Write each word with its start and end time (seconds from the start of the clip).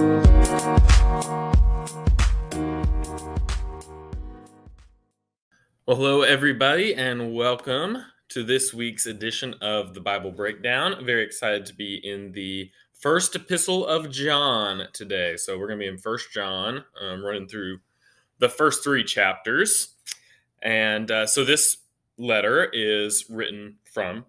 Well, 0.00 0.22
hello, 5.88 6.22
everybody, 6.22 6.94
and 6.94 7.34
welcome 7.34 7.98
to 8.30 8.42
this 8.42 8.72
week's 8.72 9.04
edition 9.04 9.56
of 9.60 9.92
the 9.92 10.00
Bible 10.00 10.30
Breakdown. 10.30 11.04
Very 11.04 11.22
excited 11.22 11.66
to 11.66 11.74
be 11.74 11.96
in 11.96 12.32
the 12.32 12.70
first 12.98 13.36
epistle 13.36 13.86
of 13.86 14.10
John 14.10 14.84
today. 14.94 15.36
So 15.36 15.58
we're 15.58 15.66
going 15.66 15.78
to 15.78 15.84
be 15.84 15.88
in 15.88 15.98
First 15.98 16.32
John, 16.32 16.82
um, 16.98 17.22
running 17.22 17.46
through 17.46 17.80
the 18.38 18.48
first 18.48 18.82
three 18.82 19.04
chapters. 19.04 19.96
And 20.62 21.10
uh, 21.10 21.26
so 21.26 21.44
this 21.44 21.76
letter 22.16 22.70
is 22.72 23.26
written 23.28 23.76
from, 23.84 24.24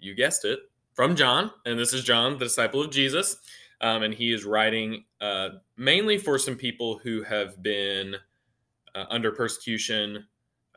you 0.00 0.16
guessed 0.16 0.44
it, 0.44 0.58
from 0.92 1.14
John. 1.14 1.52
And 1.64 1.78
this 1.78 1.92
is 1.92 2.02
John, 2.02 2.38
the 2.38 2.46
disciple 2.46 2.82
of 2.82 2.90
Jesus. 2.90 3.36
Um, 3.84 4.02
and 4.02 4.14
he 4.14 4.32
is 4.32 4.46
writing 4.46 5.04
uh, 5.20 5.50
mainly 5.76 6.16
for 6.16 6.38
some 6.38 6.56
people 6.56 6.96
who 6.96 7.22
have 7.22 7.62
been 7.62 8.16
uh, 8.94 9.04
under 9.10 9.30
persecution, 9.30 10.26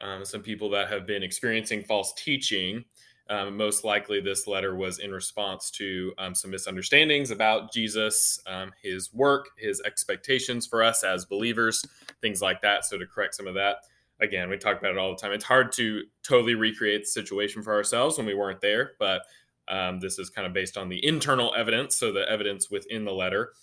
um, 0.01 0.25
some 0.25 0.41
people 0.41 0.69
that 0.71 0.89
have 0.89 1.07
been 1.07 1.23
experiencing 1.23 1.83
false 1.83 2.13
teaching. 2.13 2.83
Um, 3.29 3.55
most 3.55 3.85
likely, 3.85 4.19
this 4.19 4.45
letter 4.45 4.75
was 4.75 4.99
in 4.99 5.11
response 5.11 5.71
to 5.71 6.13
um, 6.17 6.35
some 6.35 6.51
misunderstandings 6.51 7.31
about 7.31 7.71
Jesus, 7.71 8.41
um, 8.45 8.73
his 8.81 9.13
work, 9.13 9.51
his 9.57 9.81
expectations 9.85 10.67
for 10.67 10.83
us 10.83 11.05
as 11.05 11.23
believers, 11.23 11.85
things 12.21 12.41
like 12.41 12.59
that. 12.61 12.83
So, 12.83 12.97
to 12.97 13.05
correct 13.05 13.35
some 13.35 13.47
of 13.47 13.53
that, 13.53 13.77
again, 14.19 14.49
we 14.49 14.57
talk 14.57 14.79
about 14.79 14.91
it 14.91 14.97
all 14.97 15.11
the 15.11 15.21
time. 15.21 15.31
It's 15.31 15.45
hard 15.45 15.71
to 15.73 16.03
totally 16.23 16.55
recreate 16.55 17.03
the 17.03 17.07
situation 17.07 17.63
for 17.63 17.73
ourselves 17.73 18.17
when 18.17 18.27
we 18.27 18.35
weren't 18.35 18.61
there, 18.61 18.93
but 18.99 19.21
um, 19.67 19.99
this 19.99 20.19
is 20.19 20.29
kind 20.29 20.47
of 20.47 20.53
based 20.53 20.77
on 20.77 20.89
the 20.89 21.05
internal 21.05 21.53
evidence, 21.55 21.97
so 21.97 22.11
the 22.11 22.29
evidence 22.29 22.69
within 22.69 23.05
the 23.05 23.13
letter, 23.13 23.53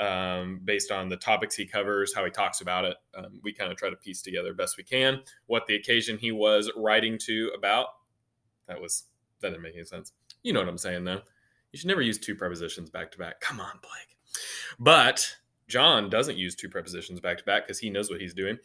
um, 0.00 0.60
based 0.64 0.90
on 0.90 1.08
the 1.08 1.16
topics 1.16 1.54
he 1.56 1.66
covers, 1.66 2.14
how 2.14 2.24
he 2.24 2.30
talks 2.30 2.60
about 2.60 2.84
it. 2.84 2.96
Um, 3.16 3.40
we 3.42 3.52
kind 3.52 3.70
of 3.70 3.76
try 3.76 3.90
to 3.90 3.96
piece 3.96 4.22
together 4.22 4.54
best 4.54 4.76
we 4.76 4.84
can 4.84 5.20
what 5.46 5.66
the 5.66 5.74
occasion 5.74 6.18
he 6.18 6.32
was 6.32 6.70
writing 6.76 7.18
to 7.26 7.50
about. 7.56 7.86
That 8.68 8.80
was 8.80 9.04
that 9.40 9.50
didn't 9.50 9.62
make 9.62 9.74
any 9.74 9.84
sense. 9.84 10.12
You 10.42 10.52
know 10.52 10.60
what 10.60 10.68
I'm 10.68 10.78
saying, 10.78 11.04
though. 11.04 11.22
You 11.72 11.78
should 11.78 11.88
never 11.88 12.02
use 12.02 12.18
two 12.18 12.34
prepositions 12.34 12.90
back 12.90 13.10
to 13.12 13.18
back. 13.18 13.40
Come 13.40 13.60
on, 13.60 13.78
Blake. 13.82 14.16
But 14.78 15.34
John 15.68 16.08
doesn't 16.08 16.38
use 16.38 16.54
two 16.54 16.68
prepositions 16.68 17.20
back 17.20 17.38
to 17.38 17.44
back 17.44 17.64
because 17.64 17.78
he 17.78 17.90
knows 17.90 18.10
what 18.10 18.20
he's 18.20 18.34
doing. 18.34 18.58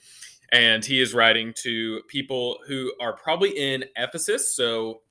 And 0.52 0.86
he 0.86 1.02
is 1.02 1.14
writing 1.14 1.54
to 1.64 2.02
people 2.08 2.60
who 2.68 2.94
are 3.02 3.14
probably 3.14 3.50
in 3.52 3.86
Ephesus. 3.98 4.56
So 4.56 5.02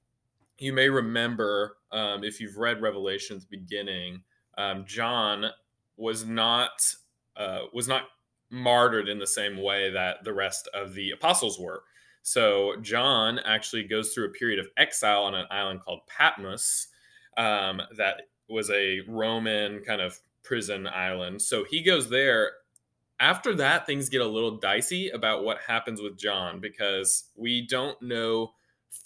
you 0.63 0.73
may 0.73 0.89
remember 0.89 1.77
um, 1.91 2.25
if 2.25 2.41
you've 2.41 2.57
read 2.57 2.81
Revelation's 2.81 3.45
beginning, 3.45 4.23
um, 4.57 4.85
John 4.87 5.47
was 5.97 6.25
not 6.25 6.71
uh, 7.37 7.63
was 7.73 7.89
not 7.89 8.05
martyred 8.51 9.09
in 9.09 9.19
the 9.19 9.27
same 9.27 9.57
way 9.57 9.91
that 9.91 10.25
the 10.25 10.33
rest 10.33 10.69
of 10.75 10.95
the 10.95 11.11
apostles 11.11 11.59
were. 11.59 11.83
So 12.23 12.75
John 12.83 13.41
actually 13.41 13.85
goes 13.85 14.13
through 14.13 14.27
a 14.27 14.33
period 14.33 14.61
of 14.61 14.69
exile 14.77 15.25
on 15.25 15.35
an 15.35 15.47
island 15.51 15.81
called 15.81 16.01
Patmos, 16.07 16.89
um, 17.37 17.81
that 17.97 18.29
was 18.49 18.71
a 18.71 19.01
Roman 19.09 19.81
kind 19.81 20.01
of 20.01 20.19
prison 20.43 20.87
island. 20.87 21.41
So 21.41 21.65
he 21.65 21.83
goes 21.83 22.09
there. 22.11 22.53
After 23.21 23.55
that, 23.55 23.87
things 23.87 24.09
get 24.09 24.21
a 24.21 24.27
little 24.27 24.59
dicey 24.59 25.11
about 25.11 25.45
what 25.45 25.59
happens 25.67 26.03
with 26.03 26.19
John 26.19 26.61
because 26.61 27.25
we 27.37 27.67
don't 27.67 28.01
know 28.03 28.53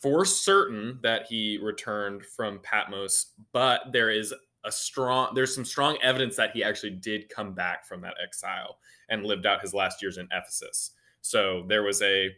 for 0.02 0.24
certain 0.24 0.98
that 1.02 1.26
he 1.28 1.58
returned 1.62 2.24
from 2.24 2.60
Patmos, 2.60 3.32
but 3.52 3.92
there 3.92 4.10
is 4.10 4.34
a 4.64 4.72
strong 4.72 5.32
there's 5.34 5.54
some 5.54 5.64
strong 5.64 5.96
evidence 6.02 6.36
that 6.36 6.50
he 6.50 6.64
actually 6.64 6.90
did 6.90 7.28
come 7.28 7.54
back 7.54 7.86
from 7.86 8.00
that 8.00 8.14
exile 8.22 8.78
and 9.08 9.24
lived 9.24 9.46
out 9.46 9.62
his 9.62 9.72
last 9.72 10.02
years 10.02 10.18
in 10.18 10.28
Ephesus. 10.32 10.90
So 11.20 11.64
there 11.68 11.82
was 11.82 12.02
a 12.02 12.30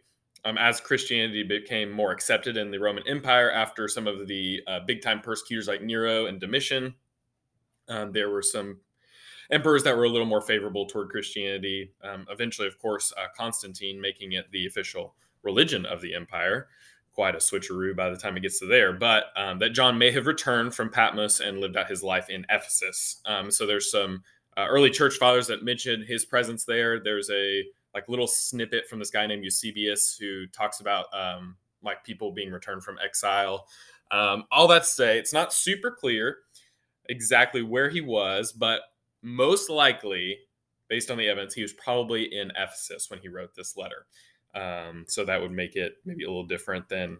um, 0.44 0.56
as 0.56 0.80
Christianity 0.80 1.42
became 1.42 1.90
more 1.90 2.12
accepted 2.12 2.56
in 2.56 2.70
the 2.70 2.78
Roman 2.78 3.06
Empire 3.08 3.50
after 3.50 3.88
some 3.88 4.06
of 4.06 4.28
the 4.28 4.60
uh, 4.66 4.80
big 4.86 5.02
time 5.02 5.20
persecutors 5.20 5.66
like 5.66 5.82
Nero 5.82 6.26
and 6.26 6.38
Domitian, 6.38 6.94
um, 7.88 8.12
there 8.12 8.30
were 8.30 8.42
some 8.42 8.78
emperors 9.50 9.82
that 9.82 9.96
were 9.96 10.04
a 10.04 10.08
little 10.08 10.26
more 10.26 10.40
favorable 10.40 10.86
toward 10.86 11.08
Christianity. 11.08 11.92
Um, 12.04 12.26
eventually, 12.30 12.68
of 12.68 12.78
course, 12.78 13.12
uh, 13.16 13.26
Constantine 13.36 14.00
making 14.00 14.32
it 14.32 14.50
the 14.52 14.66
official 14.66 15.14
religion 15.42 15.86
of 15.86 16.00
the 16.00 16.14
empire. 16.14 16.68
Quite 17.18 17.34
a 17.34 17.38
switcheroo 17.38 17.96
by 17.96 18.10
the 18.10 18.16
time 18.16 18.36
it 18.36 18.42
gets 18.42 18.60
to 18.60 18.66
there, 18.66 18.92
but 18.92 19.24
um, 19.36 19.58
that 19.58 19.70
John 19.70 19.98
may 19.98 20.12
have 20.12 20.28
returned 20.28 20.72
from 20.72 20.88
Patmos 20.88 21.40
and 21.40 21.58
lived 21.58 21.76
out 21.76 21.90
his 21.90 22.04
life 22.04 22.30
in 22.30 22.46
Ephesus. 22.48 23.20
Um, 23.26 23.50
so 23.50 23.66
there's 23.66 23.90
some 23.90 24.22
uh, 24.56 24.66
early 24.68 24.88
church 24.88 25.16
fathers 25.16 25.48
that 25.48 25.64
mention 25.64 26.04
his 26.06 26.24
presence 26.24 26.64
there. 26.64 27.00
There's 27.02 27.28
a 27.28 27.64
like 27.92 28.08
little 28.08 28.28
snippet 28.28 28.86
from 28.86 29.00
this 29.00 29.10
guy 29.10 29.26
named 29.26 29.42
Eusebius 29.42 30.16
who 30.16 30.46
talks 30.46 30.78
about 30.78 31.06
um, 31.12 31.56
like 31.82 32.04
people 32.04 32.30
being 32.30 32.52
returned 32.52 32.84
from 32.84 33.00
exile. 33.04 33.66
Um, 34.12 34.44
all 34.52 34.68
that 34.68 34.84
to 34.84 34.88
say, 34.88 35.18
it's 35.18 35.32
not 35.32 35.52
super 35.52 35.90
clear 35.90 36.36
exactly 37.08 37.62
where 37.62 37.88
he 37.90 38.00
was, 38.00 38.52
but 38.52 38.82
most 39.22 39.70
likely, 39.70 40.38
based 40.88 41.10
on 41.10 41.18
the 41.18 41.28
evidence, 41.28 41.52
he 41.52 41.62
was 41.62 41.72
probably 41.72 42.32
in 42.32 42.52
Ephesus 42.52 43.10
when 43.10 43.18
he 43.18 43.26
wrote 43.26 43.56
this 43.56 43.76
letter. 43.76 44.06
Um, 44.54 45.04
so 45.08 45.24
that 45.24 45.40
would 45.40 45.52
make 45.52 45.76
it 45.76 45.98
maybe 46.04 46.24
a 46.24 46.28
little 46.28 46.46
different 46.46 46.88
than 46.88 47.18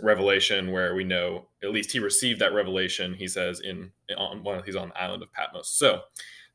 Revelation, 0.00 0.72
where 0.72 0.94
we 0.94 1.04
know 1.04 1.46
at 1.62 1.72
least 1.72 1.92
he 1.92 1.98
received 1.98 2.40
that 2.40 2.54
revelation. 2.54 3.14
He 3.14 3.28
says 3.28 3.60
in 3.60 3.90
on 4.16 4.42
one 4.42 4.62
he's 4.64 4.76
on 4.76 4.88
the 4.88 5.00
island 5.00 5.22
of 5.22 5.32
Patmos. 5.32 5.68
So 5.68 6.02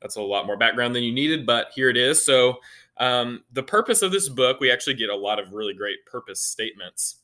that's 0.02 0.16
a 0.16 0.22
lot 0.22 0.46
more 0.46 0.58
background 0.58 0.96
than 0.96 1.03
you 1.03 1.14
needed, 1.14 1.46
but 1.46 1.69
here 1.74 1.90
it 1.90 1.97
is. 1.97 2.24
So 2.24 2.58
um, 2.97 3.44
the 3.53 3.64
purpose 3.64 4.02
of 4.02 4.12
this 4.12 4.30
book, 4.30 4.59
we 4.59 4.72
actually 4.72 4.96
get 4.96 5.09
a 5.09 5.16
lot 5.16 5.40
of 5.40 5.53
really 5.53 5.74
great 5.74 6.06
purpose 6.06 6.41
statements 6.41 7.18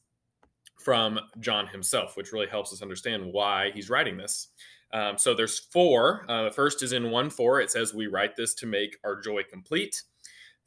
from 0.78 1.20
John 1.40 1.68
himself, 1.68 2.18
which 2.18 2.32
really 2.32 2.48
helps 2.48 2.74
us 2.74 2.82
understand 2.82 3.24
why 3.24 3.72
he's 3.74 3.90
writing 3.90 4.18
this. 4.18 4.50
Um, 4.94 5.18
so 5.18 5.34
there's 5.34 5.60
four. 5.60 6.26
Uh, 6.28 6.44
the 6.46 6.52
first 6.52 6.84
is 6.84 6.92
in 6.92 7.12
1 7.12 7.30
4. 7.30 7.62
It 7.62 7.72
says, 7.72 7.94
We 7.94 8.08
write 8.08 8.36
this 8.36 8.54
to 8.56 8.66
make 8.66 8.98
our 9.04 9.20
joy 9.20 9.44
complete. 9.50 10.04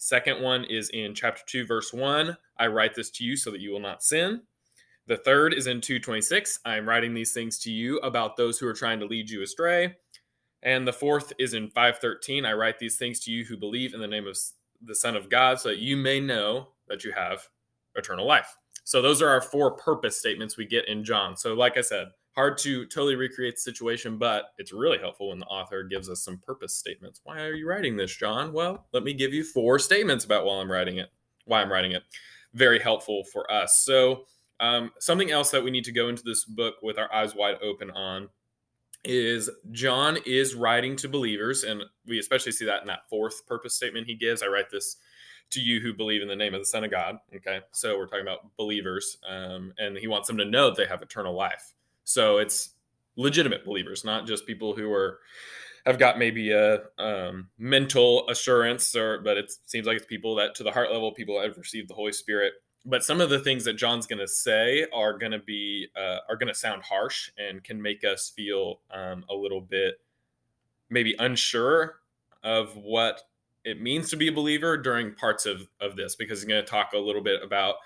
Second 0.05 0.43
one 0.43 0.65
is 0.65 0.91
in 0.91 1.15
chapter 1.15 1.41
2, 1.47 1.65
verse 1.65 1.91
1. 1.91 2.37
I 2.59 2.67
write 2.67 2.95
this 2.95 3.09
to 3.13 3.25
you 3.25 3.39
so 3.39 3.51
that 3.51 3.63
you 3.63 3.71
will 3.71 3.81
not 3.81 4.03
sin. 4.03 4.43
The 5.07 5.17
third 5.17 5.55
is 5.55 5.67
in 5.67 5.81
226. 5.81 6.61
I 6.67 6.77
am 6.77 6.87
writing 6.87 7.15
these 7.15 7.33
things 7.33 7.59
to 7.61 7.73
you 7.73 7.97
about 8.01 8.37
those 8.37 8.59
who 8.59 8.67
are 8.67 8.75
trying 8.75 9.01
to 9.01 9.07
lead 9.07 9.31
you 9.31 9.43
astray. 9.43 9.95
And 10.63 10.87
the 10.87 10.93
fourth 10.93 11.33
is 11.39 11.55
in 11.55 11.71
513. 11.71 12.45
I 12.45 12.53
write 12.53 12.79
these 12.79 12.99
things 12.99 13.19
to 13.21 13.31
you 13.31 13.47
who 13.47 13.57
believe 13.57 13.95
in 13.95 14.01
the 14.01 14.07
name 14.07 14.27
of 14.27 14.37
the 14.83 14.95
Son 14.95 15.17
of 15.17 15.31
God, 15.31 15.59
so 15.59 15.71
that 15.71 15.79
you 15.79 15.97
may 15.97 16.21
know 16.21 16.69
that 16.87 17.03
you 17.03 17.13
have 17.13 17.49
eternal 17.95 18.27
life. 18.27 18.59
So 18.85 19.01
those 19.01 19.23
are 19.23 19.31
our 19.31 19.41
four 19.41 19.71
purpose 19.71 20.19
statements 20.19 20.59
we 20.59 20.67
get 20.67 20.87
in 20.87 21.03
John. 21.03 21.35
So, 21.35 21.55
like 21.55 21.79
I 21.79 21.81
said, 21.81 22.09
hard 22.35 22.59
to 22.59 22.85
totally 22.87 23.15
recreate 23.15 23.57
the 23.57 23.61
situation, 23.61 24.19
but 24.19 24.47
it's 24.59 24.73
really 24.73 24.99
helpful 24.99 25.29
when 25.29 25.39
the 25.39 25.47
author 25.47 25.85
gives 25.85 26.11
us 26.11 26.25
some 26.25 26.39
purpose 26.39 26.75
statements. 26.75 27.21
Why 27.25 27.43
are 27.43 27.55
you 27.55 27.69
writing 27.69 27.97
this, 27.97 28.15
John? 28.15 28.53
Well, 28.53 28.87
let 28.93 29.05
me 29.05 29.13
give 29.13 29.33
you 29.33 29.45
four 29.45 29.79
statements 29.79 30.25
about 30.25 30.45
why 30.45 30.61
I'm 30.61 30.71
writing 30.71 30.99
it. 30.99 31.11
Why 31.45 31.63
I'm 31.63 31.71
writing 31.71 31.93
it. 31.93 32.03
Very 32.55 32.81
helpful 32.81 33.25
for 33.33 33.51
us. 33.51 33.85
So, 33.85 34.25
um, 34.61 34.93
something 35.01 35.31
else 35.31 35.51
that 35.51 35.63
we 35.63 35.71
need 35.71 35.85
to 35.85 35.93
go 35.93 36.09
into 36.09 36.23
this 36.25 36.45
book 36.45 36.77
with 36.83 36.99
our 36.99 37.13
eyes 37.13 37.35
wide 37.35 37.57
open 37.63 37.91
on 37.91 38.29
is 39.05 39.51
John 39.73 40.19
is 40.25 40.55
writing 40.55 40.97
to 40.97 41.09
believers, 41.09 41.65
and 41.65 41.83
we 42.07 42.19
especially 42.19 42.53
see 42.53 42.65
that 42.65 42.81
in 42.81 42.87
that 42.87 43.09
fourth 43.11 43.47
purpose 43.47 43.75
statement 43.75 44.07
he 44.07 44.15
gives. 44.15 44.43
I 44.43 44.47
write 44.47 44.71
this 44.71 44.97
to 45.51 45.61
you 45.61 45.81
who 45.81 45.93
believe 45.93 46.23
in 46.23 46.29
the 46.29 46.37
name 46.37 46.55
of 46.55 46.61
the 46.61 46.67
Son 46.67 46.85
of 46.85 46.91
God. 46.91 47.19
Okay, 47.35 47.61
so 47.73 47.99
we're 47.99 48.07
talking 48.07 48.23
about 48.23 48.57
believers, 48.57 49.19
um, 49.29 49.73
and 49.79 49.97
he 49.97 50.09
wants 50.09 50.27
them 50.27 50.39
to 50.39 50.45
know 50.45 50.75
they 50.75 50.87
have 50.87 51.03
eternal 51.03 51.35
life. 51.35 51.75
So 52.05 52.39
it's 52.39 52.71
legitimate 53.17 53.65
believers, 53.65 54.05
not 54.05 54.27
just 54.27 54.47
people 54.47 54.75
who 54.75 54.93
are 54.93 55.21
have 55.87 55.99
got 55.99 56.19
maybe 56.19 56.51
a 56.51 56.81
um, 56.99 57.49
mental 57.59 58.29
assurance, 58.29 58.97
or 58.97 59.21
but 59.21 59.37
it 59.37 59.53
seems 59.67 59.87
like 59.87 59.97
it's 59.99 60.07
people 60.07 60.35
that 60.37 60.55
to 60.57 60.63
the 60.63 60.71
heart 60.71 60.91
level, 60.91 61.13
people 61.13 61.41
have 61.41 61.57
received 61.59 61.89
the 61.89 61.95
Holy 61.95 62.13
Spirit. 62.13 62.55
But 62.87 63.05
some 63.05 63.21
of 63.21 63.31
the 63.31 63.39
things 63.39 63.65
that 63.65 63.75
John's 63.75 64.07
going 64.07 64.19
to 64.19 64.29
say 64.29 64.87
are 64.93 65.17
going 65.17 65.33
to 65.33 65.39
be 65.39 65.89
uh, 65.97 66.19
are 66.29 66.37
going 66.37 66.49
to 66.49 66.55
sound 66.55 66.83
harsh 66.83 67.31
and 67.39 67.63
can 67.63 67.81
make 67.81 68.05
us 68.05 68.31
feel 68.35 68.81
um, 68.91 69.25
a 69.31 69.35
little 69.35 69.61
bit 69.61 69.95
maybe 70.91 71.15
unsure 71.19 71.97
of 72.43 72.77
what 72.77 73.23
it 73.65 73.81
means 73.81 74.11
to 74.11 74.17
be 74.17 74.29
a 74.29 74.33
believer 74.33 74.77
during 74.77 75.15
parts 75.15 75.47
of 75.47 75.67
of 75.81 75.97
this 75.97 76.15
because 76.17 76.41
he's 76.41 76.49
going 76.49 76.63
to 76.63 76.71
talk 76.71 76.93
a 76.93 76.99
little 76.99 77.23
bit 77.23 77.43
about 77.43 77.77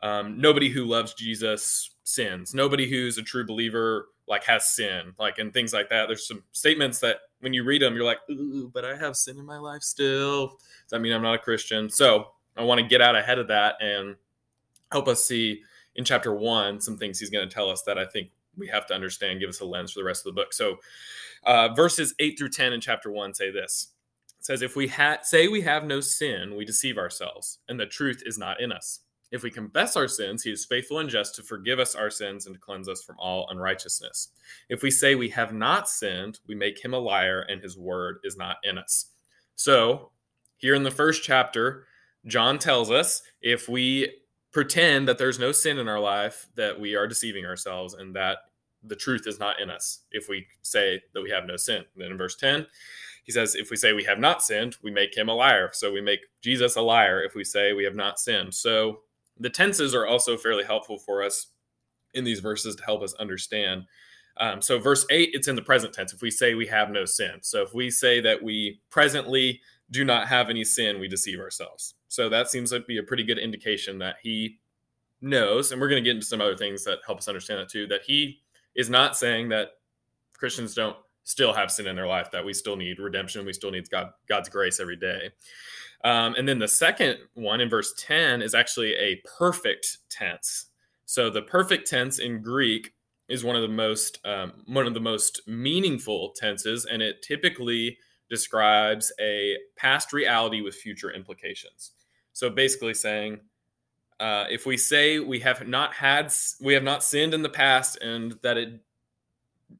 um, 0.00 0.40
nobody 0.40 0.68
who 0.68 0.84
loves 0.84 1.14
Jesus 1.14 1.90
sins. 2.04 2.54
Nobody 2.54 2.88
who's 2.88 3.18
a 3.18 3.22
true 3.22 3.46
believer 3.46 4.08
like 4.26 4.44
has 4.44 4.66
sin, 4.66 5.14
like 5.18 5.38
and 5.38 5.52
things 5.52 5.72
like 5.72 5.88
that. 5.90 6.06
There's 6.06 6.26
some 6.26 6.42
statements 6.52 7.00
that 7.00 7.18
when 7.40 7.52
you 7.52 7.64
read 7.64 7.82
them, 7.82 7.94
you're 7.94 8.04
like, 8.04 8.20
"Ooh, 8.30 8.70
but 8.72 8.84
I 8.84 8.96
have 8.96 9.16
sin 9.16 9.38
in 9.38 9.46
my 9.46 9.58
life 9.58 9.82
still." 9.82 10.48
Does 10.48 10.90
that 10.90 11.00
mean 11.00 11.12
I'm 11.12 11.22
not 11.22 11.34
a 11.34 11.38
Christian? 11.38 11.88
So 11.88 12.32
I 12.56 12.62
want 12.62 12.80
to 12.80 12.86
get 12.86 13.00
out 13.00 13.16
ahead 13.16 13.38
of 13.38 13.48
that 13.48 13.76
and 13.80 14.16
help 14.92 15.08
us 15.08 15.24
see 15.24 15.62
in 15.94 16.04
chapter 16.04 16.34
one 16.34 16.80
some 16.80 16.96
things 16.96 17.18
he's 17.18 17.30
going 17.30 17.48
to 17.48 17.54
tell 17.54 17.70
us 17.70 17.82
that 17.82 17.98
I 17.98 18.04
think 18.04 18.30
we 18.56 18.68
have 18.68 18.86
to 18.86 18.94
understand, 18.94 19.40
give 19.40 19.48
us 19.48 19.60
a 19.60 19.64
lens 19.64 19.92
for 19.92 20.00
the 20.00 20.04
rest 20.04 20.26
of 20.26 20.34
the 20.34 20.40
book. 20.40 20.52
So, 20.52 20.78
uh, 21.44 21.68
verses 21.74 22.14
eight 22.18 22.38
through 22.38 22.50
10 22.50 22.72
in 22.72 22.80
chapter 22.80 23.10
one 23.10 23.32
say 23.32 23.50
this 23.50 23.88
it 24.38 24.44
says, 24.44 24.62
If 24.62 24.76
we 24.76 24.88
ha- 24.88 25.18
say 25.22 25.48
we 25.48 25.62
have 25.62 25.84
no 25.84 26.00
sin, 26.00 26.56
we 26.56 26.64
deceive 26.64 26.98
ourselves, 26.98 27.58
and 27.68 27.78
the 27.78 27.86
truth 27.86 28.22
is 28.26 28.38
not 28.38 28.60
in 28.60 28.72
us. 28.72 29.00
If 29.30 29.42
we 29.42 29.50
confess 29.50 29.96
our 29.96 30.08
sins, 30.08 30.42
he 30.42 30.50
is 30.50 30.64
faithful 30.64 31.00
and 31.00 31.10
just 31.10 31.34
to 31.36 31.42
forgive 31.42 31.78
us 31.78 31.94
our 31.94 32.10
sins 32.10 32.46
and 32.46 32.54
to 32.54 32.60
cleanse 32.60 32.88
us 32.88 33.02
from 33.02 33.16
all 33.18 33.48
unrighteousness. 33.50 34.28
If 34.68 34.82
we 34.82 34.90
say 34.90 35.14
we 35.14 35.28
have 35.30 35.52
not 35.52 35.88
sinned, 35.88 36.40
we 36.46 36.54
make 36.54 36.82
him 36.82 36.94
a 36.94 36.98
liar, 36.98 37.40
and 37.48 37.62
his 37.62 37.76
word 37.76 38.20
is 38.24 38.36
not 38.36 38.56
in 38.64 38.78
us. 38.78 39.10
So, 39.56 40.10
here 40.56 40.74
in 40.74 40.82
the 40.82 40.90
first 40.90 41.22
chapter, 41.22 41.86
John 42.26 42.58
tells 42.58 42.90
us 42.90 43.22
if 43.42 43.68
we 43.68 44.12
pretend 44.50 45.06
that 45.08 45.18
there's 45.18 45.38
no 45.38 45.52
sin 45.52 45.78
in 45.78 45.88
our 45.88 46.00
life, 46.00 46.48
that 46.54 46.78
we 46.78 46.94
are 46.94 47.06
deceiving 47.06 47.44
ourselves 47.44 47.94
and 47.94 48.14
that 48.16 48.38
the 48.84 48.96
truth 48.96 49.26
is 49.26 49.38
not 49.38 49.60
in 49.60 49.70
us 49.70 50.00
if 50.10 50.28
we 50.28 50.46
say 50.62 51.02
that 51.12 51.22
we 51.22 51.30
have 51.30 51.46
no 51.46 51.56
sin. 51.56 51.84
Then 51.96 52.10
in 52.12 52.18
verse 52.18 52.36
10, 52.36 52.66
he 53.24 53.32
says, 53.32 53.54
if 53.54 53.70
we 53.70 53.76
say 53.76 53.92
we 53.92 54.04
have 54.04 54.18
not 54.18 54.42
sinned, 54.42 54.76
we 54.82 54.90
make 54.90 55.16
him 55.16 55.28
a 55.28 55.34
liar. 55.34 55.70
So 55.72 55.92
we 55.92 56.00
make 56.00 56.20
Jesus 56.40 56.76
a 56.76 56.80
liar 56.80 57.22
if 57.22 57.34
we 57.34 57.44
say 57.44 57.72
we 57.72 57.84
have 57.84 57.94
not 57.94 58.18
sinned. 58.18 58.54
So 58.54 59.00
the 59.40 59.50
tenses 59.50 59.94
are 59.94 60.06
also 60.06 60.36
fairly 60.36 60.64
helpful 60.64 60.98
for 60.98 61.22
us 61.22 61.48
in 62.14 62.24
these 62.24 62.40
verses 62.40 62.76
to 62.76 62.84
help 62.84 63.02
us 63.02 63.14
understand. 63.14 63.84
Um, 64.38 64.62
so 64.62 64.78
verse 64.78 65.04
8, 65.10 65.30
it's 65.32 65.48
in 65.48 65.56
the 65.56 65.62
present 65.62 65.92
tense 65.92 66.12
if 66.12 66.22
we 66.22 66.30
say 66.30 66.54
we 66.54 66.66
have 66.66 66.90
no 66.90 67.04
sin. 67.04 67.38
So 67.42 67.62
if 67.62 67.74
we 67.74 67.90
say 67.90 68.20
that 68.20 68.42
we 68.42 68.80
presently 68.90 69.60
do 69.90 70.04
not 70.04 70.28
have 70.28 70.48
any 70.48 70.64
sin, 70.64 71.00
we 71.00 71.08
deceive 71.08 71.40
ourselves. 71.40 71.94
So 72.08 72.28
that 72.28 72.48
seems 72.48 72.70
to 72.70 72.80
be 72.80 72.98
a 72.98 73.02
pretty 73.02 73.24
good 73.24 73.38
indication 73.38 73.98
that 73.98 74.16
he 74.22 74.58
knows, 75.20 75.72
and 75.72 75.80
we're 75.80 75.88
going 75.88 76.02
to 76.02 76.08
get 76.08 76.16
into 76.16 76.26
some 76.26 76.40
other 76.40 76.56
things 76.56 76.84
that 76.84 76.98
help 77.04 77.18
us 77.18 77.28
understand 77.28 77.60
that 77.60 77.68
too, 77.68 77.86
that 77.88 78.02
he 78.06 78.38
is 78.76 78.88
not 78.88 79.16
saying 79.16 79.48
that 79.48 79.70
Christians 80.36 80.74
don't 80.74 80.96
still 81.28 81.52
have 81.52 81.70
sin 81.70 81.86
in 81.86 81.94
their 81.94 82.06
life, 82.06 82.30
that 82.30 82.42
we 82.42 82.54
still 82.54 82.74
need 82.74 82.98
redemption, 82.98 83.44
we 83.44 83.52
still 83.52 83.70
need 83.70 83.88
God, 83.90 84.12
God's 84.30 84.48
grace 84.48 84.80
every 84.80 84.96
day. 84.96 85.30
Um, 86.02 86.34
and 86.38 86.48
then 86.48 86.58
the 86.58 86.66
second 86.66 87.18
one 87.34 87.60
in 87.60 87.68
verse 87.68 87.92
10 87.98 88.40
is 88.40 88.54
actually 88.54 88.94
a 88.94 89.20
perfect 89.38 89.98
tense. 90.08 90.68
So 91.04 91.28
the 91.28 91.42
perfect 91.42 91.86
tense 91.86 92.18
in 92.18 92.40
Greek 92.40 92.94
is 93.28 93.44
one 93.44 93.56
of 93.56 93.60
the 93.62 93.68
most 93.68 94.20
um, 94.24 94.54
one 94.64 94.86
of 94.86 94.94
the 94.94 95.00
most 95.00 95.42
meaningful 95.46 96.32
tenses, 96.34 96.86
and 96.86 97.02
it 97.02 97.20
typically 97.20 97.98
describes 98.30 99.12
a 99.20 99.58
past 99.76 100.14
reality 100.14 100.62
with 100.62 100.76
future 100.76 101.12
implications. 101.12 101.90
So 102.32 102.48
basically 102.48 102.94
saying, 102.94 103.40
uh, 104.18 104.46
if 104.48 104.64
we 104.64 104.78
say 104.78 105.18
we 105.18 105.40
have 105.40 105.68
not 105.68 105.92
had, 105.92 106.32
we 106.62 106.72
have 106.72 106.82
not 106.82 107.04
sinned 107.04 107.34
in 107.34 107.42
the 107.42 107.50
past, 107.50 107.98
and 108.00 108.38
that 108.42 108.56
it 108.56 108.80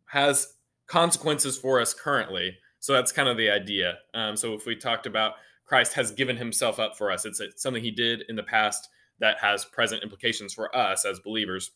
has 0.07 0.58
consequences 0.89 1.57
for 1.57 1.81
us 1.81 1.95
currently. 1.95 2.57
So 2.81 2.93
that's 2.93 3.13
kind 3.13 3.29
of 3.29 3.37
the 3.37 3.51
idea. 3.51 3.99
Um, 4.15 4.37
so 4.37 4.55
if 4.55 4.67
we 4.67 4.75
talked 4.75 5.07
about 5.07 5.35
Christ 5.65 5.93
has 5.95 6.11
given 6.11 6.37
himself 6.37 6.79
up 6.81 6.97
for 6.97 7.13
us, 7.13 7.25
it's, 7.25 7.41
something 7.57 7.83
he 7.83 7.91
did 7.91 8.25
in 8.29 8.37
the 8.37 8.43
past 8.43 8.89
that 9.21 9.39
has 9.41 9.65
present 9.65 10.03
implications 10.03 10.55
for 10.55 10.75
us 10.75 11.05
as 11.05 11.21
believers. 11.21 11.73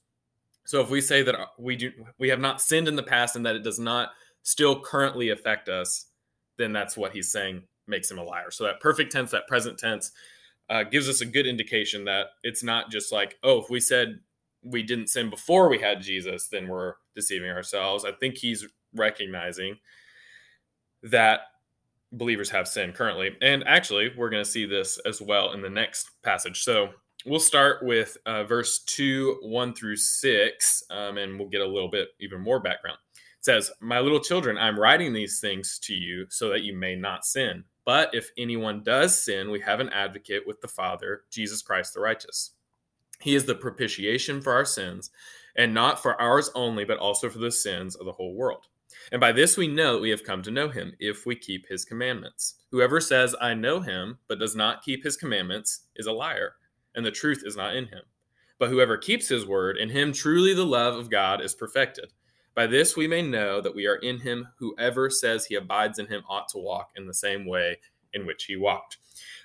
So 0.64 0.80
if 0.80 0.90
we 0.90 1.00
say 1.00 1.22
that 1.22 1.34
we 1.58 1.76
do 1.76 1.90
we 2.18 2.28
have 2.28 2.40
not 2.40 2.62
sinned 2.62 2.86
in 2.86 2.94
the 2.94 3.02
past 3.02 3.34
and 3.34 3.44
that 3.44 3.56
it 3.56 3.64
does 3.64 3.80
not 3.80 4.10
still 4.42 4.80
currently 4.80 5.30
affect 5.30 5.68
us, 5.68 6.06
then 6.56 6.72
that's 6.72 6.96
what 6.96 7.12
he's 7.12 7.32
saying 7.32 7.64
makes 7.88 8.10
him 8.10 8.18
a 8.18 8.22
liar. 8.22 8.50
So 8.50 8.64
that 8.64 8.80
perfect 8.80 9.10
tense, 9.10 9.32
that 9.32 9.48
present 9.48 9.76
tense, 9.76 10.12
uh, 10.70 10.84
gives 10.84 11.08
us 11.08 11.20
a 11.20 11.26
good 11.26 11.48
indication 11.48 12.04
that 12.04 12.26
it's 12.44 12.62
not 12.62 12.90
just 12.92 13.12
like, 13.12 13.38
oh, 13.42 13.60
if 13.60 13.68
we 13.68 13.80
said 13.80 14.20
we 14.62 14.84
didn't 14.84 15.08
sin 15.08 15.30
before 15.30 15.68
we 15.68 15.78
had 15.78 16.00
Jesus, 16.00 16.46
then 16.46 16.68
we're 16.68 16.94
deceiving 17.16 17.50
ourselves. 17.50 18.04
I 18.04 18.12
think 18.12 18.38
he's 18.38 18.66
recognizing 18.94 19.78
that 21.02 21.40
believers 22.12 22.50
have 22.50 22.68
sin 22.68 22.92
currently. 22.92 23.36
And 23.40 23.64
actually, 23.66 24.10
we're 24.16 24.30
going 24.30 24.44
to 24.44 24.50
see 24.50 24.66
this 24.66 24.98
as 25.06 25.20
well 25.20 25.52
in 25.52 25.62
the 25.62 25.70
next 25.70 26.10
passage. 26.22 26.62
So 26.62 26.90
we'll 27.24 27.40
start 27.40 27.82
with 27.82 28.16
uh, 28.26 28.44
verse 28.44 28.80
2, 28.80 29.38
1 29.42 29.74
through 29.74 29.96
6, 29.96 30.82
um, 30.90 31.18
and 31.18 31.38
we'll 31.38 31.48
get 31.48 31.62
a 31.62 31.66
little 31.66 31.88
bit 31.88 32.08
even 32.20 32.40
more 32.40 32.60
background 32.60 32.98
It 33.14 33.44
says, 33.44 33.70
My 33.80 34.00
little 34.00 34.20
children, 34.20 34.58
I'm 34.58 34.78
writing 34.78 35.12
these 35.12 35.40
things 35.40 35.78
to 35.84 35.94
you 35.94 36.26
so 36.28 36.48
that 36.50 36.62
you 36.62 36.74
may 36.76 36.94
not 36.94 37.24
sin. 37.24 37.64
But 37.84 38.14
if 38.14 38.30
anyone 38.38 38.84
does 38.84 39.24
sin, 39.24 39.50
we 39.50 39.60
have 39.60 39.80
an 39.80 39.88
advocate 39.88 40.46
with 40.46 40.60
the 40.60 40.68
Father, 40.68 41.22
Jesus 41.30 41.62
Christ 41.62 41.94
the 41.94 42.00
righteous. 42.00 42.52
He 43.20 43.34
is 43.34 43.44
the 43.44 43.54
propitiation 43.54 44.40
for 44.40 44.52
our 44.52 44.64
sins, 44.64 45.10
and 45.56 45.74
not 45.74 46.00
for 46.00 46.20
ours 46.20 46.50
only, 46.54 46.84
but 46.84 46.98
also 46.98 47.28
for 47.28 47.38
the 47.38 47.50
sins 47.50 47.96
of 47.96 48.06
the 48.06 48.12
whole 48.12 48.34
world. 48.34 48.66
And 49.10 49.20
by 49.20 49.32
this 49.32 49.56
we 49.56 49.68
know 49.68 49.94
that 49.94 50.02
we 50.02 50.10
have 50.10 50.24
come 50.24 50.42
to 50.42 50.50
know 50.50 50.68
him, 50.68 50.94
if 50.98 51.26
we 51.26 51.34
keep 51.34 51.66
his 51.66 51.84
commandments. 51.84 52.54
Whoever 52.70 53.00
says, 53.00 53.34
I 53.40 53.54
know 53.54 53.80
him, 53.80 54.18
but 54.28 54.38
does 54.38 54.54
not 54.54 54.82
keep 54.82 55.02
his 55.02 55.16
commandments, 55.16 55.86
is 55.96 56.06
a 56.06 56.12
liar, 56.12 56.54
and 56.94 57.04
the 57.04 57.10
truth 57.10 57.42
is 57.44 57.56
not 57.56 57.74
in 57.74 57.86
him. 57.86 58.02
But 58.58 58.70
whoever 58.70 58.96
keeps 58.96 59.28
his 59.28 59.46
word, 59.46 59.76
in 59.76 59.88
him 59.88 60.12
truly 60.12 60.54
the 60.54 60.64
love 60.64 60.96
of 60.96 61.10
God 61.10 61.40
is 61.40 61.54
perfected. 61.54 62.12
By 62.54 62.66
this 62.66 62.96
we 62.96 63.08
may 63.08 63.22
know 63.22 63.60
that 63.60 63.74
we 63.74 63.86
are 63.86 63.96
in 63.96 64.18
him. 64.18 64.46
Whoever 64.58 65.10
says 65.10 65.46
he 65.46 65.54
abides 65.54 65.98
in 65.98 66.06
him 66.06 66.22
ought 66.28 66.48
to 66.50 66.58
walk 66.58 66.90
in 66.96 67.06
the 67.06 67.14
same 67.14 67.46
way 67.46 67.78
in 68.12 68.26
which 68.26 68.44
he 68.44 68.56
walked. 68.56 68.98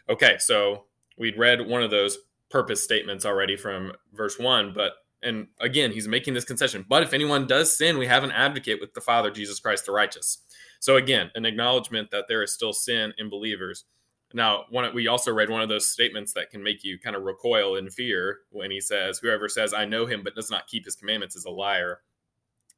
Okay, 0.10 0.36
so 0.40 0.86
we'd 1.18 1.38
read 1.38 1.66
one 1.66 1.82
of 1.82 1.90
those 1.90 2.18
purpose 2.50 2.84
statements 2.84 3.26
already 3.26 3.56
from 3.56 3.94
verse 4.14 4.38
one, 4.38 4.74
but 4.74 4.94
and 5.24 5.48
again, 5.60 5.92
he's 5.92 6.08
making 6.08 6.34
this 6.34 6.46
concession. 6.46 6.86
But 6.88 7.04
if 7.04 7.14
anyone 7.14 7.48
does 7.48 7.76
sin, 7.76 7.98
we 7.98 8.08
have 8.08 8.24
an 8.24 8.32
advocate 8.32 8.80
with 8.80 8.94
the 8.94 9.02
Father, 9.02 9.32
Jesus 9.32 9.60
Christ 9.60 9.86
the 9.86 9.92
righteous. 9.92 10.40
So 10.80 10.98
again, 10.98 11.32
an 11.36 11.46
acknowledgement 11.46 12.12
that 12.12 12.26
there 12.28 12.44
is 12.44 12.54
still 12.54 12.74
sin 12.74 13.14
in 13.18 13.30
believers. 13.30 13.86
Now, 14.34 14.66
one, 14.70 14.94
we 14.94 15.08
also 15.08 15.34
read 15.34 15.50
one 15.50 15.62
of 15.62 15.70
those 15.70 15.88
statements 15.88 16.34
that 16.34 16.52
can 16.52 16.62
make 16.62 16.84
you 16.84 17.00
kind 17.00 17.16
of 17.16 17.24
recoil 17.24 17.76
in 17.76 17.90
fear 17.90 18.40
when 18.52 18.70
he 18.72 18.82
says, 18.82 19.20
"Whoever 19.20 19.50
says 19.50 19.74
I 19.74 19.86
know 19.86 20.06
him 20.06 20.22
but 20.24 20.36
does 20.36 20.52
not 20.52 20.68
keep 20.68 20.86
his 20.86 20.96
commandments 20.96 21.36
is 21.36 21.46
a 21.46 21.50
liar." 21.50 22.02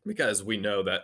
because 0.06 0.44
we 0.44 0.58
know 0.58 0.84
that 0.84 1.02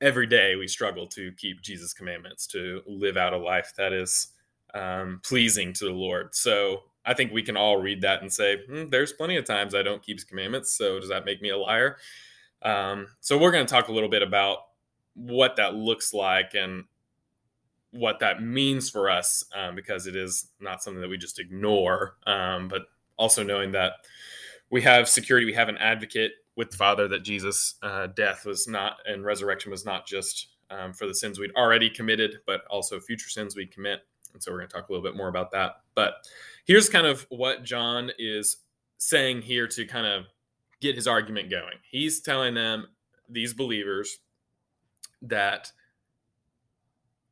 every 0.00 0.26
day 0.26 0.56
we 0.56 0.68
struggle 0.68 1.06
to 1.08 1.32
keep 1.32 1.62
Jesus' 1.62 1.92
commandments, 1.92 2.46
to 2.48 2.82
live 2.86 3.16
out 3.16 3.32
a 3.32 3.38
life 3.38 3.72
that 3.76 3.92
is 3.92 4.28
um, 4.74 5.20
pleasing 5.24 5.72
to 5.74 5.86
the 5.86 5.92
Lord. 5.92 6.34
So 6.34 6.84
I 7.08 7.14
think 7.14 7.32
we 7.32 7.42
can 7.42 7.56
all 7.56 7.78
read 7.78 8.02
that 8.02 8.20
and 8.20 8.30
say, 8.30 8.58
hmm, 8.68 8.88
there's 8.88 9.14
plenty 9.14 9.36
of 9.36 9.46
times 9.46 9.74
I 9.74 9.82
don't 9.82 10.02
keep 10.02 10.18
his 10.18 10.24
commandments. 10.24 10.76
So 10.76 11.00
does 11.00 11.08
that 11.08 11.24
make 11.24 11.40
me 11.40 11.48
a 11.48 11.56
liar? 11.56 11.96
Um, 12.60 13.06
so 13.20 13.38
we're 13.38 13.50
going 13.50 13.64
to 13.64 13.70
talk 13.70 13.88
a 13.88 13.92
little 13.92 14.10
bit 14.10 14.22
about 14.22 14.58
what 15.14 15.56
that 15.56 15.74
looks 15.74 16.12
like 16.12 16.54
and 16.54 16.84
what 17.92 18.20
that 18.20 18.42
means 18.42 18.90
for 18.90 19.08
us 19.08 19.42
um, 19.56 19.74
because 19.74 20.06
it 20.06 20.14
is 20.14 20.48
not 20.60 20.82
something 20.82 21.00
that 21.00 21.08
we 21.08 21.16
just 21.16 21.40
ignore, 21.40 22.16
um, 22.26 22.68
but 22.68 22.82
also 23.16 23.42
knowing 23.42 23.72
that 23.72 23.92
we 24.70 24.82
have 24.82 25.08
security, 25.08 25.46
we 25.46 25.54
have 25.54 25.70
an 25.70 25.78
advocate 25.78 26.32
with 26.56 26.70
the 26.70 26.76
Father 26.76 27.08
that 27.08 27.24
Jesus' 27.24 27.76
uh, 27.82 28.08
death 28.08 28.44
was 28.44 28.68
not 28.68 28.96
and 29.06 29.24
resurrection 29.24 29.70
was 29.70 29.86
not 29.86 30.06
just 30.06 30.48
um, 30.70 30.92
for 30.92 31.06
the 31.06 31.14
sins 31.14 31.38
we'd 31.38 31.54
already 31.56 31.88
committed, 31.88 32.40
but 32.46 32.66
also 32.68 33.00
future 33.00 33.30
sins 33.30 33.56
we'd 33.56 33.72
commit. 33.72 34.00
And 34.34 34.42
so 34.42 34.52
we're 34.52 34.58
going 34.58 34.68
to 34.68 34.74
talk 34.74 34.88
a 34.88 34.92
little 34.92 35.04
bit 35.04 35.16
more 35.16 35.28
about 35.28 35.50
that. 35.52 35.76
But 35.98 36.14
here's 36.64 36.88
kind 36.88 37.08
of 37.08 37.26
what 37.28 37.64
John 37.64 38.12
is 38.20 38.58
saying 38.98 39.42
here 39.42 39.66
to 39.66 39.84
kind 39.84 40.06
of 40.06 40.26
get 40.80 40.94
his 40.94 41.08
argument 41.08 41.50
going. 41.50 41.74
He's 41.90 42.20
telling 42.20 42.54
them, 42.54 42.86
these 43.28 43.52
believers, 43.52 44.20
that 45.22 45.72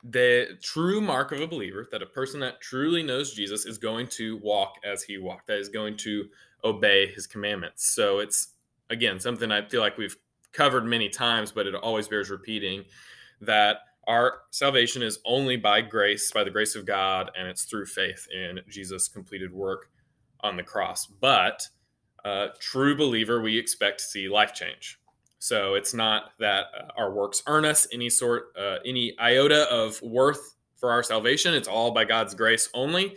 the 0.02 0.58
true 0.60 1.00
mark 1.00 1.30
of 1.30 1.40
a 1.40 1.46
believer, 1.46 1.86
that 1.92 2.02
a 2.02 2.06
person 2.06 2.40
that 2.40 2.60
truly 2.60 3.04
knows 3.04 3.34
Jesus 3.34 3.66
is 3.66 3.78
going 3.78 4.08
to 4.08 4.38
walk 4.38 4.78
as 4.84 5.04
he 5.04 5.16
walked, 5.16 5.46
that 5.46 5.60
is 5.60 5.68
going 5.68 5.96
to 5.98 6.24
obey 6.64 7.06
his 7.06 7.28
commandments. 7.28 7.94
So 7.94 8.18
it's 8.18 8.48
again, 8.90 9.20
something 9.20 9.52
I 9.52 9.62
feel 9.62 9.80
like 9.80 9.96
we've 9.96 10.16
covered 10.52 10.86
many 10.86 11.08
times, 11.08 11.52
but 11.52 11.68
it 11.68 11.74
always 11.76 12.08
bears 12.08 12.30
repeating 12.30 12.82
that 13.42 13.76
our 14.06 14.38
salvation 14.50 15.02
is 15.02 15.18
only 15.24 15.56
by 15.56 15.80
grace, 15.80 16.30
by 16.30 16.44
the 16.44 16.50
grace 16.50 16.74
of 16.74 16.84
God, 16.84 17.30
and 17.36 17.48
it's 17.48 17.64
through 17.64 17.86
faith 17.86 18.26
in 18.32 18.60
Jesus' 18.68 19.08
completed 19.08 19.52
work 19.52 19.90
on 20.40 20.56
the 20.56 20.62
cross. 20.62 21.06
But 21.06 21.66
a 22.24 22.48
true 22.60 22.96
believer, 22.96 23.40
we 23.40 23.58
expect 23.58 24.00
to 24.00 24.04
see 24.04 24.28
life 24.28 24.54
change. 24.54 24.98
So 25.38 25.74
it's 25.74 25.94
not 25.94 26.32
that 26.38 26.66
uh, 26.76 26.88
our 26.96 27.12
works 27.12 27.42
earn 27.46 27.64
us 27.64 27.86
any 27.92 28.10
sort, 28.10 28.52
uh, 28.58 28.78
any 28.84 29.16
iota 29.18 29.70
of 29.70 30.00
worth 30.02 30.54
for 30.76 30.90
our 30.90 31.02
salvation. 31.02 31.54
It's 31.54 31.68
all 31.68 31.90
by 31.90 32.04
God's 32.04 32.34
grace 32.34 32.68
only. 32.74 33.16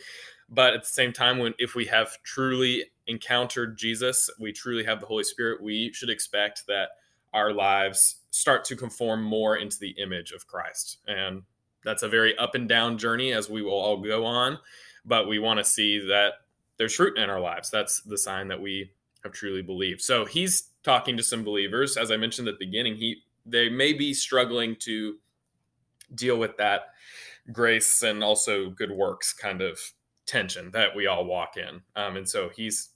But 0.50 0.74
at 0.74 0.81
the 0.81 0.89
same 0.89 1.13
time, 1.13 1.38
when 1.38 1.53
if 1.60 1.75
we 1.75 1.86
have 1.86 2.22
truly 2.24 2.86
encountered 3.08 3.77
Jesus, 3.77 4.29
we 4.39 4.51
truly 4.51 4.84
have 4.84 5.00
the 5.00 5.05
Holy 5.05 5.24
Spirit, 5.24 5.62
we 5.62 5.91
should 5.93 6.10
expect 6.10 6.63
that 6.67 6.89
our 7.34 7.53
lives 7.53 8.19
start 8.32 8.66
to 8.66 8.76
conform 8.76 9.24
more 9.24 9.58
into 9.58 9.78
the 9.80 9.92
image 9.92 10.32
of 10.32 10.48
Christ. 10.48 11.00
And 11.08 11.44
that's 11.84 12.04
a 12.04 12.10
very 12.10 12.38
up 12.38 12.56
and 12.56 12.68
down 12.68 12.98
journey 12.98 13.34
as 13.34 13.50
we 13.50 13.62
will 13.62 13.72
all 13.72 13.98
go 13.98 14.26
on. 14.26 14.60
But 15.06 15.28
we 15.28 15.40
want 15.40 15.60
to 15.60 15.64
see 15.64 16.00
that 16.08 16.34
there's 16.78 16.96
fruit 16.96 17.18
in 17.18 17.30
our 17.30 17.40
lives. 17.40 17.70
That's 17.70 18.02
the 18.02 18.18
sign 18.18 18.48
that 18.50 18.62
we 18.62 18.92
have 19.24 19.34
truly 19.34 19.62
believed. 19.62 20.02
So 20.02 20.26
he's 20.26 20.70
talking 20.84 21.18
to 21.18 21.24
some 21.24 21.44
believers. 21.44 21.98
As 21.98 22.12
I 22.12 22.18
mentioned 22.18 22.48
at 22.48 22.60
the 22.60 22.66
beginning, 22.66 22.96
he 22.96 23.24
they 23.46 23.70
may 23.70 23.94
be 23.94 24.14
struggling 24.14 24.76
to 24.80 25.18
deal 26.14 26.38
with 26.38 26.58
that 26.58 26.94
grace 27.52 28.04
and 28.04 28.24
also 28.24 28.70
good 28.70 28.92
works 28.92 29.34
kind 29.34 29.62
of 29.62 29.80
tension 30.26 30.70
that 30.72 30.96
we 30.96 31.08
all 31.08 31.26
walk 31.26 31.58
in. 31.58 31.82
Um, 31.96 32.18
and 32.18 32.30
so 32.30 32.50
he's 32.50 32.90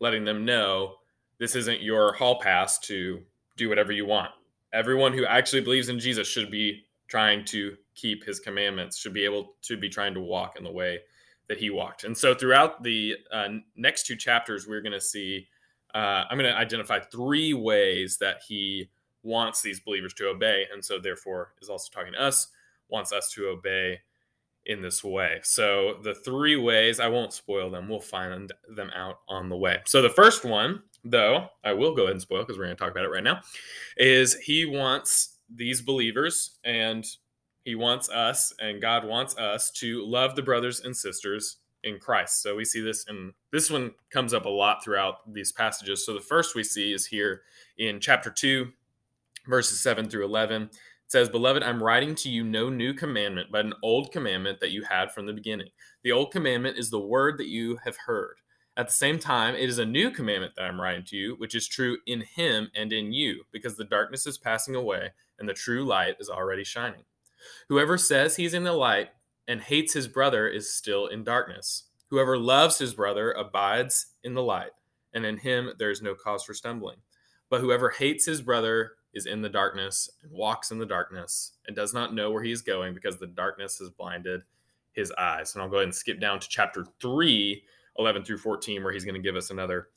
letting 0.00 0.24
them 0.24 0.44
know 0.44 0.96
this 1.38 1.54
isn't 1.54 1.82
your 1.82 2.12
hall 2.14 2.40
pass 2.40 2.78
to 2.80 3.22
do 3.56 3.68
whatever 3.68 3.92
you 3.92 4.06
want. 4.06 4.32
Everyone 4.74 5.12
who 5.12 5.24
actually 5.24 5.62
believes 5.62 5.88
in 5.88 5.98
Jesus 5.98 6.28
should 6.28 6.50
be 6.50 6.84
trying 7.08 7.44
to 7.46 7.76
keep 7.94 8.24
his 8.24 8.40
commandments, 8.40 8.98
should 8.98 9.14
be 9.14 9.24
able 9.24 9.54
to 9.62 9.76
be 9.76 9.88
trying 9.88 10.12
to 10.14 10.20
walk 10.20 10.56
in 10.56 10.64
the 10.64 10.70
way 10.70 11.00
that 11.48 11.58
he 11.58 11.70
walked. 11.70 12.04
And 12.04 12.16
so 12.16 12.34
throughout 12.34 12.82
the 12.82 13.16
uh, 13.32 13.48
next 13.76 14.06
two 14.06 14.16
chapters, 14.16 14.66
we're 14.66 14.80
going 14.80 14.92
to 14.92 15.00
see, 15.00 15.46
uh, 15.94 16.24
I'm 16.28 16.38
going 16.38 16.50
to 16.50 16.58
identify 16.58 16.98
three 17.00 17.54
ways 17.54 18.18
that 18.18 18.42
he 18.46 18.90
wants 19.22 19.62
these 19.62 19.80
believers 19.80 20.14
to 20.14 20.28
obey. 20.28 20.66
And 20.72 20.84
so 20.84 20.98
therefore 20.98 21.52
is 21.62 21.68
also 21.68 21.90
talking 21.92 22.14
to 22.14 22.22
us, 22.22 22.48
wants 22.88 23.12
us 23.12 23.30
to 23.32 23.48
obey 23.48 24.00
in 24.66 24.80
this 24.80 25.04
way. 25.04 25.40
So 25.42 25.98
the 26.02 26.14
three 26.14 26.56
ways, 26.56 27.00
I 27.00 27.08
won't 27.08 27.32
spoil 27.32 27.70
them. 27.70 27.88
We'll 27.88 28.00
find 28.00 28.52
them 28.68 28.90
out 28.94 29.20
on 29.28 29.48
the 29.48 29.56
way. 29.56 29.82
So 29.84 30.00
the 30.00 30.10
first 30.10 30.44
one, 30.44 30.82
though, 31.04 31.48
I 31.64 31.72
will 31.72 31.94
go 31.94 32.02
ahead 32.02 32.12
and 32.12 32.22
spoil 32.22 32.40
because 32.40 32.58
we're 32.58 32.64
going 32.64 32.76
to 32.76 32.82
talk 32.82 32.90
about 32.90 33.04
it 33.04 33.10
right 33.10 33.22
now, 33.22 33.40
is 33.96 34.34
he 34.36 34.64
wants 34.64 35.38
these 35.54 35.82
believers 35.82 36.56
and 36.64 37.06
he 37.64 37.74
wants 37.74 38.08
us 38.10 38.52
and 38.60 38.80
God 38.80 39.04
wants 39.04 39.36
us 39.36 39.70
to 39.72 40.04
love 40.04 40.36
the 40.36 40.42
brothers 40.42 40.80
and 40.80 40.96
sisters 40.96 41.58
in 41.84 41.98
Christ. 41.98 42.42
So 42.42 42.56
we 42.56 42.64
see 42.64 42.80
this 42.80 43.06
and 43.08 43.32
this 43.52 43.70
one 43.70 43.92
comes 44.10 44.34
up 44.34 44.46
a 44.46 44.50
lot 44.50 44.82
throughout 44.82 45.32
these 45.32 45.52
passages. 45.52 46.04
So 46.04 46.14
the 46.14 46.20
first 46.20 46.54
we 46.54 46.64
see 46.64 46.92
is 46.92 47.06
here 47.06 47.42
in 47.78 48.00
chapter 48.00 48.30
2 48.30 48.70
verses 49.46 49.80
7 49.80 50.08
through 50.08 50.24
11. 50.24 50.62
It 50.62 50.70
says, 51.08 51.28
"Beloved, 51.28 51.62
I'm 51.62 51.82
writing 51.82 52.14
to 52.16 52.30
you 52.30 52.44
no 52.44 52.70
new 52.70 52.94
commandment, 52.94 53.50
but 53.52 53.66
an 53.66 53.74
old 53.82 54.10
commandment 54.10 54.58
that 54.60 54.70
you 54.70 54.82
had 54.82 55.12
from 55.12 55.26
the 55.26 55.34
beginning. 55.34 55.68
The 56.02 56.12
old 56.12 56.32
commandment 56.32 56.78
is 56.78 56.90
the 56.90 57.00
word 57.00 57.36
that 57.38 57.48
you 57.48 57.76
have 57.84 57.96
heard. 57.96 58.36
At 58.76 58.88
the 58.88 58.92
same 58.92 59.20
time, 59.20 59.54
it 59.54 59.68
is 59.68 59.78
a 59.78 59.84
new 59.84 60.10
commandment 60.10 60.54
that 60.56 60.64
I'm 60.64 60.80
writing 60.80 61.04
to 61.04 61.16
you, 61.16 61.36
which 61.36 61.54
is 61.54 61.68
true 61.68 61.98
in 62.06 62.22
him 62.22 62.70
and 62.74 62.92
in 62.92 63.12
you, 63.12 63.44
because 63.52 63.76
the 63.76 63.84
darkness 63.84 64.26
is 64.26 64.36
passing 64.36 64.74
away 64.74 65.12
and 65.38 65.48
the 65.48 65.54
true 65.54 65.84
light 65.84 66.16
is 66.18 66.28
already 66.28 66.64
shining." 66.64 67.04
Whoever 67.68 67.96
says 67.96 68.36
he's 68.36 68.54
in 68.54 68.64
the 68.64 68.72
light 68.72 69.10
and 69.46 69.60
hates 69.60 69.92
his 69.92 70.08
brother 70.08 70.48
is 70.48 70.72
still 70.72 71.06
in 71.06 71.22
darkness. 71.22 71.84
Whoever 72.10 72.36
loves 72.36 72.78
his 72.78 72.94
brother 72.94 73.32
abides 73.32 74.06
in 74.22 74.34
the 74.34 74.42
light, 74.42 74.72
and 75.12 75.24
in 75.24 75.38
him 75.38 75.72
there 75.78 75.90
is 75.90 76.02
no 76.02 76.14
cause 76.14 76.42
for 76.42 76.54
stumbling. 76.54 77.02
But 77.50 77.60
whoever 77.60 77.90
hates 77.90 78.24
his 78.26 78.42
brother 78.42 78.96
is 79.12 79.26
in 79.26 79.42
the 79.42 79.48
darkness 79.48 80.08
and 80.22 80.32
walks 80.32 80.72
in 80.72 80.78
the 80.78 80.86
darkness 80.86 81.52
and 81.66 81.76
does 81.76 81.94
not 81.94 82.14
know 82.14 82.30
where 82.32 82.42
he 82.42 82.50
is 82.50 82.62
going 82.62 82.94
because 82.94 83.18
the 83.18 83.26
darkness 83.28 83.78
has 83.78 83.90
blinded 83.90 84.42
his 84.92 85.12
eyes. 85.12 85.54
And 85.54 85.62
I'll 85.62 85.68
go 85.68 85.76
ahead 85.76 85.84
and 85.84 85.94
skip 85.94 86.18
down 86.18 86.40
to 86.40 86.48
chapter 86.48 86.84
3, 87.00 87.64
11 87.98 88.24
through 88.24 88.38
14, 88.38 88.82
where 88.82 88.92
he's 88.92 89.04
going 89.04 89.14
to 89.14 89.20
give 89.20 89.36
us 89.36 89.50
another 89.50 89.88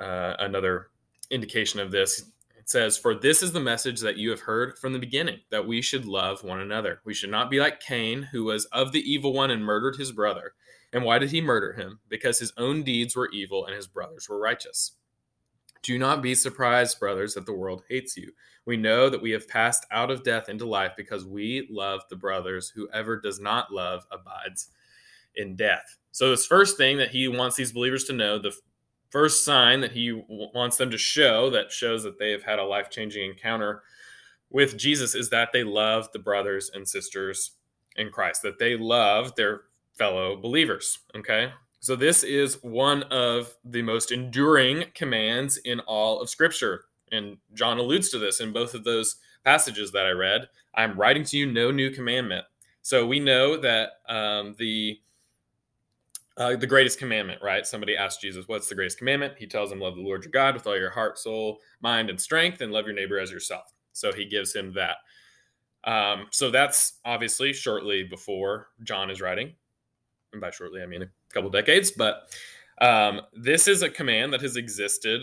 uh, 0.00 0.34
another 0.40 0.88
indication 1.30 1.80
of 1.80 1.90
this. 1.90 2.20
It 2.56 2.68
says, 2.68 2.96
For 2.96 3.14
this 3.14 3.42
is 3.42 3.52
the 3.52 3.60
message 3.60 4.00
that 4.00 4.16
you 4.16 4.30
have 4.30 4.40
heard 4.40 4.78
from 4.78 4.92
the 4.92 4.98
beginning, 4.98 5.40
that 5.50 5.66
we 5.66 5.82
should 5.82 6.04
love 6.04 6.44
one 6.44 6.60
another. 6.60 7.00
We 7.04 7.14
should 7.14 7.30
not 7.30 7.50
be 7.50 7.60
like 7.60 7.80
Cain, 7.80 8.22
who 8.22 8.44
was 8.44 8.66
of 8.66 8.92
the 8.92 9.00
evil 9.00 9.32
one 9.32 9.50
and 9.50 9.64
murdered 9.64 9.96
his 9.96 10.12
brother. 10.12 10.54
And 10.92 11.04
why 11.04 11.18
did 11.18 11.30
he 11.30 11.40
murder 11.40 11.72
him? 11.72 12.00
Because 12.08 12.38
his 12.38 12.52
own 12.56 12.82
deeds 12.82 13.16
were 13.16 13.30
evil 13.30 13.66
and 13.66 13.74
his 13.74 13.86
brothers 13.86 14.28
were 14.28 14.38
righteous. 14.38 14.92
Do 15.82 15.98
not 15.98 16.22
be 16.22 16.34
surprised, 16.34 17.00
brothers, 17.00 17.34
that 17.34 17.46
the 17.46 17.52
world 17.52 17.82
hates 17.88 18.16
you. 18.16 18.32
We 18.66 18.76
know 18.76 19.08
that 19.08 19.22
we 19.22 19.32
have 19.32 19.48
passed 19.48 19.86
out 19.90 20.12
of 20.12 20.22
death 20.22 20.48
into 20.48 20.64
life 20.64 20.92
because 20.96 21.24
we 21.24 21.66
love 21.70 22.02
the 22.08 22.16
brothers. 22.16 22.70
Whoever 22.74 23.18
does 23.18 23.40
not 23.40 23.72
love 23.72 24.06
abides 24.12 24.68
in 25.36 25.56
death. 25.56 25.96
So, 26.12 26.30
this 26.30 26.46
first 26.46 26.76
thing 26.76 26.98
that 26.98 27.10
he 27.10 27.28
wants 27.28 27.56
these 27.56 27.72
believers 27.72 28.04
to 28.04 28.12
know, 28.12 28.38
the 28.38 28.54
first 29.10 29.44
sign 29.44 29.80
that 29.80 29.92
he 29.92 30.12
wants 30.28 30.76
them 30.76 30.90
to 30.90 30.98
show 30.98 31.50
that 31.50 31.70
shows 31.70 32.02
that 32.02 32.18
they 32.18 32.30
have 32.30 32.42
had 32.42 32.58
a 32.58 32.64
life 32.64 32.90
changing 32.90 33.30
encounter 33.30 33.82
with 34.50 34.76
Jesus 34.76 35.14
is 35.14 35.30
that 35.30 35.50
they 35.52 35.64
love 35.64 36.08
the 36.12 36.18
brothers 36.18 36.70
and 36.74 36.86
sisters 36.86 37.52
in 37.96 38.10
Christ, 38.10 38.42
that 38.42 38.58
they 38.58 38.76
love 38.76 39.34
their 39.34 39.62
fellow 39.94 40.36
believers. 40.36 40.98
Okay. 41.16 41.50
So, 41.80 41.96
this 41.96 42.22
is 42.22 42.62
one 42.62 43.02
of 43.04 43.54
the 43.64 43.82
most 43.82 44.12
enduring 44.12 44.84
commands 44.94 45.56
in 45.58 45.80
all 45.80 46.20
of 46.20 46.30
Scripture. 46.30 46.84
And 47.10 47.38
John 47.54 47.78
alludes 47.78 48.08
to 48.10 48.18
this 48.18 48.40
in 48.40 48.52
both 48.52 48.74
of 48.74 48.84
those 48.84 49.16
passages 49.44 49.90
that 49.92 50.06
I 50.06 50.10
read. 50.10 50.48
I'm 50.74 50.98
writing 50.98 51.24
to 51.24 51.36
you 51.36 51.50
no 51.50 51.70
new 51.70 51.90
commandment. 51.90 52.44
So, 52.82 53.06
we 53.06 53.18
know 53.18 53.56
that 53.56 53.90
um, 54.08 54.54
the 54.58 55.00
uh, 56.36 56.56
the 56.56 56.66
greatest 56.66 56.98
commandment, 56.98 57.40
right? 57.42 57.66
Somebody 57.66 57.96
asked 57.96 58.20
Jesus, 58.20 58.48
What's 58.48 58.68
the 58.68 58.74
greatest 58.74 58.98
commandment? 58.98 59.34
He 59.38 59.46
tells 59.46 59.70
them, 59.70 59.80
Love 59.80 59.96
the 59.96 60.02
Lord 60.02 60.24
your 60.24 60.30
God 60.30 60.54
with 60.54 60.66
all 60.66 60.78
your 60.78 60.90
heart, 60.90 61.18
soul, 61.18 61.60
mind, 61.80 62.10
and 62.10 62.20
strength, 62.20 62.60
and 62.60 62.72
love 62.72 62.86
your 62.86 62.94
neighbor 62.94 63.18
as 63.18 63.30
yourself. 63.30 63.72
So 63.92 64.12
he 64.12 64.24
gives 64.24 64.54
him 64.54 64.72
that. 64.74 64.96
Um, 65.84 66.26
so 66.30 66.50
that's 66.50 66.94
obviously 67.04 67.52
shortly 67.52 68.04
before 68.04 68.68
John 68.84 69.10
is 69.10 69.20
writing. 69.20 69.52
And 70.32 70.40
by 70.40 70.50
shortly, 70.50 70.82
I 70.82 70.86
mean 70.86 71.02
a 71.02 71.08
couple 71.32 71.50
decades. 71.50 71.90
But 71.90 72.30
um, 72.80 73.22
this 73.34 73.68
is 73.68 73.82
a 73.82 73.90
command 73.90 74.32
that 74.32 74.40
has 74.40 74.56
existed 74.56 75.22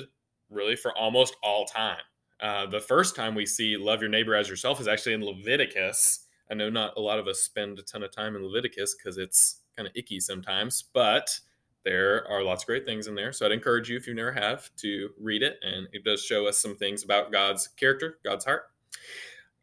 really 0.49 0.75
for 0.75 0.95
almost 0.97 1.35
all 1.43 1.65
time. 1.65 1.97
Uh, 2.41 2.65
the 2.67 2.79
first 2.79 3.15
time 3.15 3.35
we 3.35 3.45
see 3.45 3.77
love 3.77 4.01
your 4.01 4.09
neighbor 4.09 4.35
as 4.35 4.47
yourself 4.47 4.79
is 4.79 4.87
actually 4.87 5.13
in 5.13 5.25
Leviticus. 5.25 6.25
I 6.49 6.53
know 6.53 6.69
not 6.69 6.95
a 6.97 7.01
lot 7.01 7.19
of 7.19 7.27
us 7.27 7.41
spend 7.41 7.79
a 7.79 7.83
ton 7.83 8.03
of 8.03 8.11
time 8.11 8.35
in 8.35 8.43
Leviticus 8.43 8.95
because 8.95 9.17
it's 9.17 9.58
kind 9.79 9.87
of 9.87 9.95
icky 9.95 10.19
sometimes, 10.19 10.83
but 10.93 11.39
there 11.85 12.27
are 12.29 12.43
lots 12.43 12.63
of 12.63 12.67
great 12.67 12.85
things 12.85 13.07
in 13.07 13.15
there. 13.15 13.31
So 13.31 13.45
I'd 13.45 13.53
encourage 13.53 13.89
you, 13.89 13.95
if 13.95 14.07
you 14.07 14.13
never 14.13 14.33
have, 14.33 14.69
to 14.77 15.09
read 15.17 15.41
it. 15.41 15.57
And 15.61 15.87
it 15.93 16.03
does 16.03 16.21
show 16.21 16.47
us 16.47 16.57
some 16.57 16.75
things 16.75 17.05
about 17.05 17.31
God's 17.31 17.69
character, 17.69 18.19
God's 18.25 18.43
heart. 18.43 18.63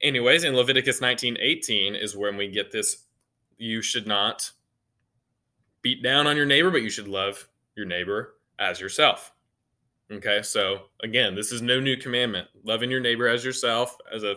Anyways, 0.02 0.44
in 0.44 0.56
Leviticus 0.56 1.02
19 1.02 1.36
18 1.38 1.94
is 1.94 2.16
when 2.16 2.36
we 2.36 2.48
get 2.48 2.72
this 2.72 3.04
you 3.58 3.82
should 3.82 4.06
not 4.06 4.50
beat 5.82 6.02
down 6.02 6.26
on 6.26 6.36
your 6.36 6.46
neighbor, 6.46 6.70
but 6.70 6.82
you 6.82 6.90
should 6.90 7.08
love 7.08 7.46
your 7.74 7.86
neighbor 7.86 8.36
as 8.58 8.80
yourself. 8.80 9.32
Okay, 10.10 10.40
so 10.42 10.84
again, 11.02 11.34
this 11.34 11.52
is 11.52 11.60
no 11.60 11.78
new 11.78 11.96
commandment. 11.96 12.48
Loving 12.64 12.90
your 12.90 13.00
neighbor 13.00 13.28
as 13.28 13.44
yourself, 13.44 13.96
as 14.14 14.22
a 14.22 14.36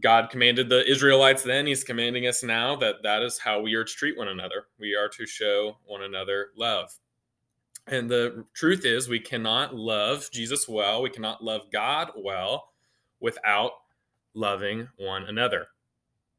God 0.00 0.30
commanded 0.30 0.68
the 0.68 0.88
Israelites 0.90 1.42
then, 1.42 1.66
he's 1.66 1.84
commanding 1.84 2.26
us 2.26 2.42
now 2.42 2.74
that 2.76 3.02
that 3.02 3.22
is 3.22 3.38
how 3.38 3.60
we 3.60 3.74
are 3.74 3.84
to 3.84 3.92
treat 3.92 4.18
one 4.18 4.28
another. 4.28 4.66
We 4.78 4.94
are 4.96 5.08
to 5.10 5.26
show 5.26 5.78
one 5.84 6.02
another 6.02 6.48
love. 6.56 6.98
And 7.86 8.10
the 8.10 8.44
truth 8.52 8.84
is, 8.84 9.08
we 9.08 9.20
cannot 9.20 9.76
love 9.76 10.28
Jesus 10.32 10.68
well, 10.68 11.02
we 11.02 11.10
cannot 11.10 11.44
love 11.44 11.70
God 11.72 12.10
well 12.16 12.72
without 13.20 13.72
loving 14.34 14.88
one 14.96 15.24
another. 15.24 15.68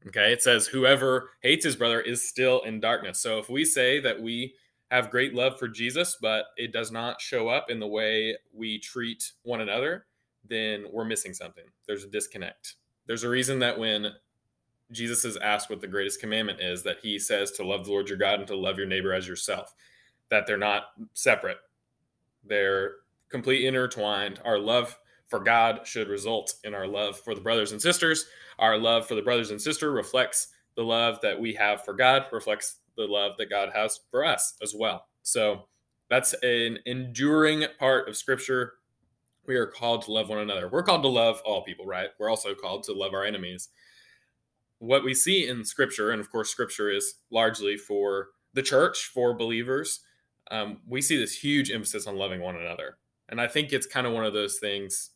Okay, 0.06 0.32
it 0.32 0.42
says, 0.42 0.66
whoever 0.66 1.30
hates 1.40 1.64
his 1.64 1.74
brother 1.74 2.00
is 2.00 2.28
still 2.28 2.60
in 2.62 2.80
darkness. 2.80 3.20
So 3.20 3.38
if 3.38 3.48
we 3.48 3.64
say 3.64 3.98
that 4.00 4.20
we 4.20 4.54
have 4.90 5.10
great 5.10 5.34
love 5.34 5.58
for 5.58 5.68
Jesus, 5.68 6.16
but 6.20 6.46
it 6.56 6.72
does 6.72 6.92
not 6.92 7.20
show 7.20 7.48
up 7.48 7.70
in 7.70 7.80
the 7.80 7.86
way 7.86 8.36
we 8.52 8.78
treat 8.78 9.32
one 9.42 9.60
another, 9.60 10.06
then 10.48 10.84
we're 10.92 11.04
missing 11.04 11.34
something. 11.34 11.64
There's 11.86 12.04
a 12.04 12.08
disconnect. 12.08 12.76
There's 13.08 13.24
a 13.24 13.28
reason 13.28 13.58
that 13.58 13.76
when 13.76 14.12
Jesus 14.92 15.24
is 15.24 15.36
asked 15.38 15.70
what 15.70 15.80
the 15.80 15.88
greatest 15.88 16.20
commandment 16.20 16.60
is, 16.60 16.82
that 16.84 16.98
he 17.02 17.18
says 17.18 17.50
to 17.52 17.66
love 17.66 17.86
the 17.86 17.90
Lord 17.90 18.08
your 18.08 18.18
God 18.18 18.38
and 18.38 18.46
to 18.46 18.56
love 18.56 18.78
your 18.78 18.86
neighbor 18.86 19.12
as 19.12 19.26
yourself, 19.26 19.74
that 20.28 20.46
they're 20.46 20.56
not 20.56 20.84
separate. 21.14 21.58
They're 22.44 22.96
completely 23.30 23.66
intertwined. 23.66 24.40
Our 24.44 24.58
love 24.58 24.96
for 25.26 25.40
God 25.40 25.80
should 25.84 26.08
result 26.08 26.54
in 26.64 26.74
our 26.74 26.86
love 26.86 27.18
for 27.18 27.34
the 27.34 27.40
brothers 27.40 27.72
and 27.72 27.82
sisters. 27.82 28.26
Our 28.58 28.78
love 28.78 29.06
for 29.06 29.14
the 29.14 29.22
brothers 29.22 29.50
and 29.50 29.60
sister 29.60 29.90
reflects 29.90 30.48
the 30.76 30.84
love 30.84 31.18
that 31.22 31.38
we 31.38 31.52
have 31.54 31.84
for 31.84 31.94
God, 31.94 32.26
reflects 32.30 32.76
the 32.96 33.06
love 33.06 33.36
that 33.38 33.50
God 33.50 33.70
has 33.74 34.00
for 34.10 34.24
us 34.24 34.54
as 34.62 34.74
well. 34.74 35.06
So 35.22 35.66
that's 36.08 36.34
an 36.42 36.78
enduring 36.86 37.64
part 37.78 38.08
of 38.08 38.16
scripture 38.16 38.74
we 39.48 39.56
are 39.56 39.66
called 39.66 40.02
to 40.02 40.12
love 40.12 40.28
one 40.28 40.38
another. 40.38 40.68
We're 40.68 40.82
called 40.82 41.02
to 41.02 41.08
love 41.08 41.40
all 41.44 41.64
people, 41.64 41.86
right? 41.86 42.10
We're 42.18 42.28
also 42.28 42.54
called 42.54 42.84
to 42.84 42.92
love 42.92 43.14
our 43.14 43.24
enemies. 43.24 43.70
What 44.78 45.04
we 45.04 45.14
see 45.14 45.48
in 45.48 45.64
Scripture, 45.64 46.10
and 46.10 46.20
of 46.20 46.30
course, 46.30 46.50
Scripture 46.50 46.90
is 46.90 47.14
largely 47.30 47.78
for 47.78 48.28
the 48.52 48.62
church, 48.62 49.10
for 49.12 49.34
believers, 49.34 50.00
um, 50.50 50.78
we 50.86 51.00
see 51.00 51.16
this 51.18 51.34
huge 51.34 51.70
emphasis 51.70 52.06
on 52.06 52.16
loving 52.16 52.40
one 52.40 52.56
another. 52.56 52.98
And 53.30 53.40
I 53.40 53.46
think 53.46 53.72
it's 53.72 53.86
kind 53.86 54.06
of 54.06 54.12
one 54.12 54.24
of 54.24 54.34
those 54.34 54.58
things 54.58 55.10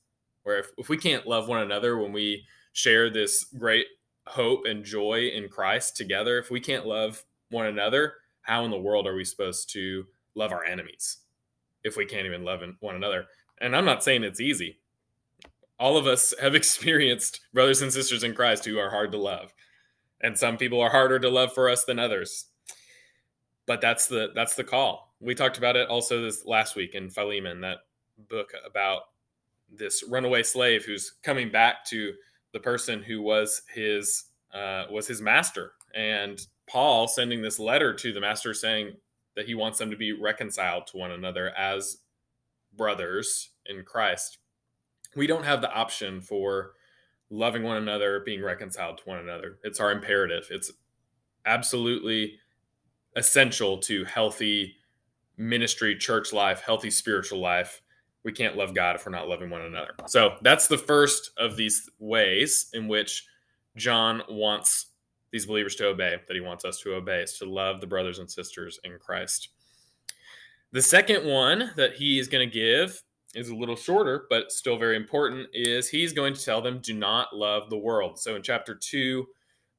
where 0.45 0.59
if, 0.59 0.67
if 0.79 0.89
we 0.89 0.97
can't 0.97 1.27
love 1.27 1.47
one 1.47 1.63
another 1.63 1.99
when 1.99 2.13
we 2.13 2.45
share 2.73 3.11
this 3.11 3.45
great 3.45 3.87
hope 4.27 4.65
and 4.65 4.85
joy 4.85 5.31
in 5.33 5.49
Christ 5.49 5.97
together, 5.97 6.39
if 6.39 6.51
we 6.51 6.61
can't 6.61 6.87
love 6.87 7.23
one 7.51 7.67
another, 7.67 8.15
how 8.41 8.65
in 8.65 8.71
the 8.71 8.79
world 8.79 9.07
are 9.07 9.15
we 9.15 9.25
supposed 9.25 9.71
to 9.75 10.07
love 10.35 10.53
our 10.53 10.65
enemies 10.65 11.19
if 11.85 11.97
we 11.97 12.07
can't 12.07 12.27
even 12.27 12.45
love 12.45 12.63
one 12.81 12.97
another? 12.97 13.27
And 13.61 13.77
I'm 13.77 13.85
not 13.85 14.05
saying 14.05 14.25
it's 14.25 14.41
easy. 14.41 14.79
All 15.79 15.97
of 15.97 16.07
us 16.07 16.35
have 16.41 16.55
experienced 16.57 17.41
brothers 17.53 17.83
and 17.83 17.93
sisters 17.93 18.25
in 18.25 18.35
Christ 18.35 18.65
who 18.65 18.79
are 18.79 18.91
hard 18.91 19.13
to 19.13 19.19
love. 19.19 19.53
And 20.21 20.39
some 20.39 20.57
people 20.57 20.81
are 20.81 20.91
harder 20.91 21.19
to 21.19 21.29
love 21.29 21.53
for 21.53 21.69
us 21.69 21.85
than 21.85 21.99
others. 21.99 22.47
But 23.67 23.81
that's 23.81 24.07
the 24.07 24.31
that's 24.35 24.55
the 24.55 24.65
call. 24.65 25.15
We 25.21 25.35
talked 25.35 25.59
about 25.59 25.77
it 25.77 25.89
also 25.89 26.23
this 26.23 26.45
last 26.45 26.75
week 26.77 26.95
in 26.95 27.11
Philemon, 27.11 27.61
that 27.61 27.79
book 28.29 28.53
about 28.67 29.03
this 29.73 30.05
runaway 30.09 30.43
slave 30.43 30.85
who's 30.85 31.15
coming 31.23 31.51
back 31.51 31.85
to 31.87 32.13
the 32.53 32.61
person 32.61 33.03
who 33.03 33.23
was 33.23 33.63
his 33.73 34.25
uh, 34.53 34.85
was 34.91 35.07
his 35.07 35.23
master, 35.23 35.73
and 35.95 36.41
Paul 36.69 37.09
sending 37.09 37.41
this 37.41 37.59
letter 37.59 37.95
to 37.95 38.13
the 38.13 38.21
master 38.21 38.53
saying 38.53 38.93
that 39.35 39.47
he 39.47 39.55
wants 39.55 39.79
them 39.79 39.91
to 39.91 39.97
be 39.97 40.13
reconciled 40.13 40.87
to 40.89 40.99
one 40.99 41.13
another 41.13 41.53
as 41.57 41.99
brothers 42.77 43.51
in 43.67 43.85
Christ. 43.85 44.39
We 45.17 45.27
don't 45.27 45.45
have 45.45 45.61
the 45.61 45.73
option 45.73 46.21
for 46.21 46.73
loving 47.31 47.63
one 47.63 47.77
another, 47.77 48.21
being 48.25 48.43
reconciled 48.43 48.99
to 48.99 49.05
one 49.05 49.19
another. 49.19 49.59
It's 49.63 49.81
our 49.81 49.93
imperative. 49.93 50.47
It's 50.51 50.73
absolutely 51.45 52.39
essential 53.17 53.79
to 53.79 54.05
healthy 54.05 54.77
ministry, 55.37 55.97
church 55.97 56.33
life, 56.33 56.61
healthy 56.61 56.91
spiritual 56.91 57.41
life 57.41 57.83
we 58.25 58.33
can't 58.33 58.57
love 58.57 58.75
God 58.75 58.97
if 58.97 59.05
we're 59.05 59.13
not 59.13 59.29
loving 59.29 59.51
one 59.51 59.63
another. 59.63 59.95
So 60.07 60.37
that's 60.43 60.69
the 60.69 60.79
first 60.79 61.31
of 61.39 61.57
these 61.57 61.89
ways 61.99 62.69
in 62.73 62.89
which 62.89 63.27
John 63.77 64.23
wants 64.29 64.87
these 65.33 65.47
believers 65.47 65.75
to 65.77 65.89
obey, 65.89 66.17
that 66.27 66.35
he 66.35 66.41
wants 66.41 66.65
us 66.65 66.79
to 66.81 66.95
obey, 66.95 67.23
is 67.23 67.39
to 67.39 67.47
love 67.47 67.81
the 67.81 67.87
brothers 67.87 68.19
and 68.19 68.31
sisters 68.31 68.79
in 68.85 68.99
Christ. 68.99 69.49
The 70.73 70.81
second 70.81 71.27
one 71.27 71.71
that 71.77 71.97
he 71.97 72.19
is 72.19 72.29
going 72.29 72.49
to 72.49 72.53
give 72.53 73.03
is 73.35 73.51
a 73.51 73.55
little 73.55 73.77
shorter, 73.77 74.25
but 74.31 74.51
still 74.51 74.79
very 74.79 74.97
important, 74.97 75.49
is 75.53 75.89
he's 75.89 76.15
going 76.15 76.33
to 76.33 76.43
tell 76.43 76.63
them, 76.63 76.81
do 76.81 76.95
not 76.95 77.37
love 77.37 77.69
the 77.69 77.77
world. 77.77 78.19
So 78.19 78.37
in 78.37 78.43
chapter 78.43 78.75
2, 78.75 79.27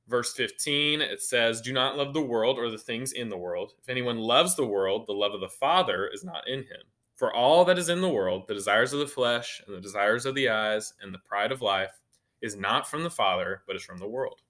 verse 0.07 0.33
15, 0.33 1.01
it 1.01 1.19
says, 1.19 1.62
Do 1.62 1.73
not 1.73 1.97
love 1.97 2.13
the 2.13 2.21
world 2.21 2.59
or 2.59 2.69
the 2.69 2.77
things 2.77 3.13
in 3.13 3.29
the 3.29 3.38
world. 3.38 3.73
If 3.81 3.89
anyone 3.89 4.19
loves 4.19 4.55
the 4.55 4.67
world, 4.67 5.05
the 5.07 5.13
love 5.13 5.33
of 5.33 5.41
the 5.41 5.50
Father 5.50 6.07
is 6.13 6.23
not 6.23 6.47
in 6.47 6.59
him. 6.59 6.81
For 7.15 7.33
all 7.33 7.65
that 7.65 7.79
is 7.79 7.89
in 7.89 8.01
the 8.01 8.09
world, 8.09 8.43
the 8.47 8.53
desires 8.53 8.93
of 8.93 9.00
the 9.00 9.07
flesh 9.07 9.63
and 9.65 9.75
the 9.75 9.81
desires 9.81 10.27
of 10.27 10.35
the 10.35 10.50
eyes 10.50 10.93
and 11.01 11.12
the 11.12 11.19
pride 11.19 11.51
of 11.51 11.63
life, 11.63 11.91
is 12.43 12.55
not 12.55 12.88
from 12.88 13.01
the 13.01 13.09
Father, 13.09 13.63
but 13.65 13.75
is 13.75 13.83
from 13.83 13.97
the 13.97 14.07
world. 14.07 14.41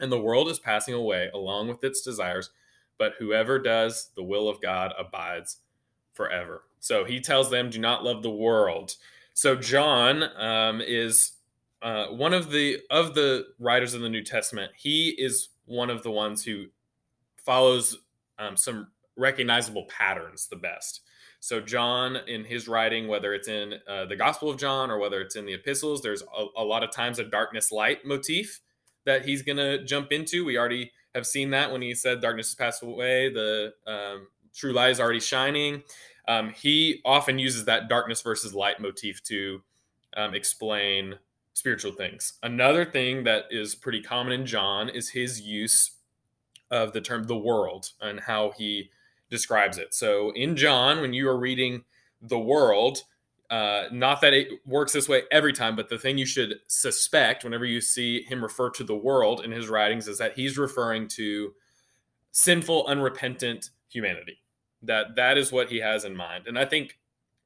And 0.00 0.10
the 0.10 0.20
world 0.20 0.48
is 0.48 0.60
passing 0.60 0.94
away 0.94 1.28
along 1.34 1.68
with 1.68 1.84
its 1.84 2.00
desires, 2.00 2.50
but 2.98 3.14
whoever 3.18 3.58
does 3.58 4.10
the 4.16 4.22
will 4.22 4.48
of 4.48 4.60
God 4.60 4.92
abides 4.98 5.58
forever. 6.12 6.62
So 6.80 7.04
he 7.04 7.20
tells 7.20 7.50
them, 7.50 7.70
do 7.70 7.78
not 7.78 8.04
love 8.04 8.22
the 8.22 8.30
world. 8.30 8.94
So 9.34 9.54
John 9.56 10.24
um, 10.36 10.80
is 10.80 11.32
uh, 11.82 12.06
one 12.06 12.34
of 12.34 12.50
the 12.50 12.80
of 12.90 13.14
the 13.14 13.46
writers 13.58 13.94
of 13.94 14.00
the 14.00 14.08
New 14.08 14.24
Testament. 14.24 14.72
He 14.76 15.10
is 15.10 15.50
one 15.64 15.90
of 15.90 16.02
the 16.02 16.10
ones 16.10 16.44
who 16.44 16.66
follows 17.44 17.96
um, 18.38 18.56
some 18.56 18.88
recognizable 19.16 19.86
patterns 19.88 20.48
the 20.48 20.56
best. 20.56 21.02
So, 21.40 21.60
John, 21.60 22.16
in 22.26 22.44
his 22.44 22.66
writing, 22.66 23.06
whether 23.06 23.32
it's 23.32 23.46
in 23.46 23.74
uh, 23.86 24.06
the 24.06 24.16
Gospel 24.16 24.50
of 24.50 24.58
John 24.58 24.90
or 24.90 24.98
whether 24.98 25.20
it's 25.20 25.36
in 25.36 25.46
the 25.46 25.54
epistles, 25.54 26.02
there's 26.02 26.22
a, 26.22 26.46
a 26.56 26.64
lot 26.64 26.82
of 26.82 26.90
times 26.90 27.20
a 27.20 27.24
darkness 27.24 27.70
light 27.70 28.04
motif 28.04 28.60
that 29.04 29.24
he's 29.24 29.42
going 29.42 29.56
to 29.56 29.84
jump 29.84 30.10
into. 30.10 30.44
We 30.44 30.58
already 30.58 30.90
have 31.18 31.26
seen 31.26 31.50
that 31.50 31.70
when 31.70 31.82
he 31.82 31.94
said 31.94 32.20
darkness 32.20 32.48
has 32.48 32.54
passed 32.54 32.82
away, 32.82 33.32
the 33.32 33.74
um, 33.86 34.28
true 34.54 34.72
light 34.72 34.90
is 34.90 35.00
already 35.00 35.20
shining. 35.20 35.82
Um, 36.28 36.50
he 36.50 37.00
often 37.04 37.38
uses 37.38 37.64
that 37.64 37.88
darkness 37.88 38.22
versus 38.22 38.54
light 38.54 38.80
motif 38.80 39.22
to 39.24 39.62
um, 40.16 40.34
explain 40.34 41.16
spiritual 41.54 41.92
things. 41.92 42.34
Another 42.42 42.84
thing 42.84 43.24
that 43.24 43.44
is 43.50 43.74
pretty 43.74 44.00
common 44.00 44.32
in 44.32 44.46
John 44.46 44.88
is 44.88 45.08
his 45.08 45.40
use 45.40 45.92
of 46.70 46.92
the 46.92 47.00
term 47.00 47.24
the 47.24 47.36
world 47.36 47.90
and 48.00 48.20
how 48.20 48.52
he 48.56 48.90
describes 49.30 49.78
it. 49.78 49.94
So 49.94 50.32
in 50.34 50.56
John, 50.56 51.00
when 51.00 51.12
you 51.12 51.28
are 51.28 51.38
reading 51.38 51.82
the 52.22 52.38
world, 52.38 53.02
uh, 53.50 53.84
not 53.90 54.20
that 54.20 54.34
it 54.34 54.48
works 54.66 54.92
this 54.92 55.08
way 55.08 55.22
every 55.30 55.52
time, 55.52 55.74
but 55.74 55.88
the 55.88 55.98
thing 55.98 56.18
you 56.18 56.26
should 56.26 56.56
suspect 56.66 57.44
whenever 57.44 57.64
you 57.64 57.80
see 57.80 58.22
him 58.22 58.42
refer 58.42 58.68
to 58.70 58.84
the 58.84 58.96
world 58.96 59.42
in 59.44 59.50
his 59.50 59.68
writings 59.68 60.06
is 60.06 60.18
that 60.18 60.34
he's 60.34 60.58
referring 60.58 61.08
to 61.08 61.54
sinful, 62.30 62.86
unrepentant 62.86 63.70
humanity. 63.88 64.38
That 64.82 65.16
that 65.16 65.38
is 65.38 65.50
what 65.50 65.70
he 65.70 65.78
has 65.78 66.04
in 66.04 66.14
mind. 66.14 66.46
And 66.46 66.58
I 66.58 66.64
think 66.64 66.98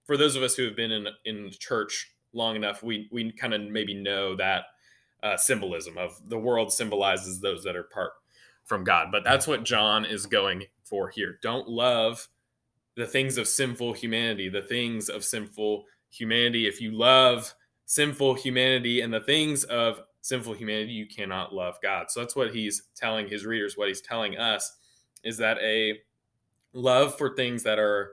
for 0.05 0.17
those 0.17 0.37
of 0.37 0.43
us 0.43 0.57
who 0.57 0.65
have 0.65 0.77
been 0.77 0.93
in 0.93 1.07
in 1.25 1.51
church 1.59 2.13
long 2.33 2.57
enough, 2.57 2.83
we 2.83 3.09
we 3.13 3.31
kind 3.33 3.55
of 3.55 3.63
maybe 3.63 3.95
know 3.95 4.35
that 4.37 4.65
uh, 5.23 5.37
symbolism 5.37 5.97
of 5.97 6.21
the 6.29 6.39
world 6.39 6.73
symbolizes 6.73 7.41
those 7.41 7.63
that 7.63 7.77
are 7.77 7.85
part 7.85 8.13
from 8.65 8.83
God. 8.85 9.09
But 9.13 9.25
that's 9.25 9.47
what 9.47 9.65
John 9.65 10.05
is 10.05 10.27
going 10.27 10.65
for 10.85 11.09
here. 11.09 11.39
Don't 11.43 11.69
love 11.69 12.29
the 12.97 13.07
things 13.07 13.39
of 13.39 13.49
sinful 13.49 13.95
humanity, 13.95 14.49
the 14.49 14.63
things 14.63 15.09
of 15.09 15.25
sinful 15.25 15.85
humanity. 16.13 16.69
If 16.69 16.81
you 16.81 16.93
love 16.93 17.53
sinful 17.87 18.35
humanity 18.35 19.01
and 19.01 19.13
the 19.13 19.21
things 19.21 19.65
of 19.65 20.03
sinful 20.21 20.55
humanity, 20.55 20.93
you 20.93 21.07
cannot 21.07 21.55
love 21.55 21.79
God. 21.83 22.11
So 22.11 22.21
that's 22.21 22.37
what 22.37 22.55
he's 22.55 22.83
telling 22.95 23.29
his 23.29 23.45
readers, 23.45 23.77
what 23.77 23.89
he's 23.89 24.01
telling 24.01 24.37
us 24.37 24.77
is 25.25 25.37
that 25.39 25.59
a 25.59 25.99
love 26.73 27.17
for 27.17 27.35
things 27.35 27.63
that 27.63 27.79
are 27.79 28.13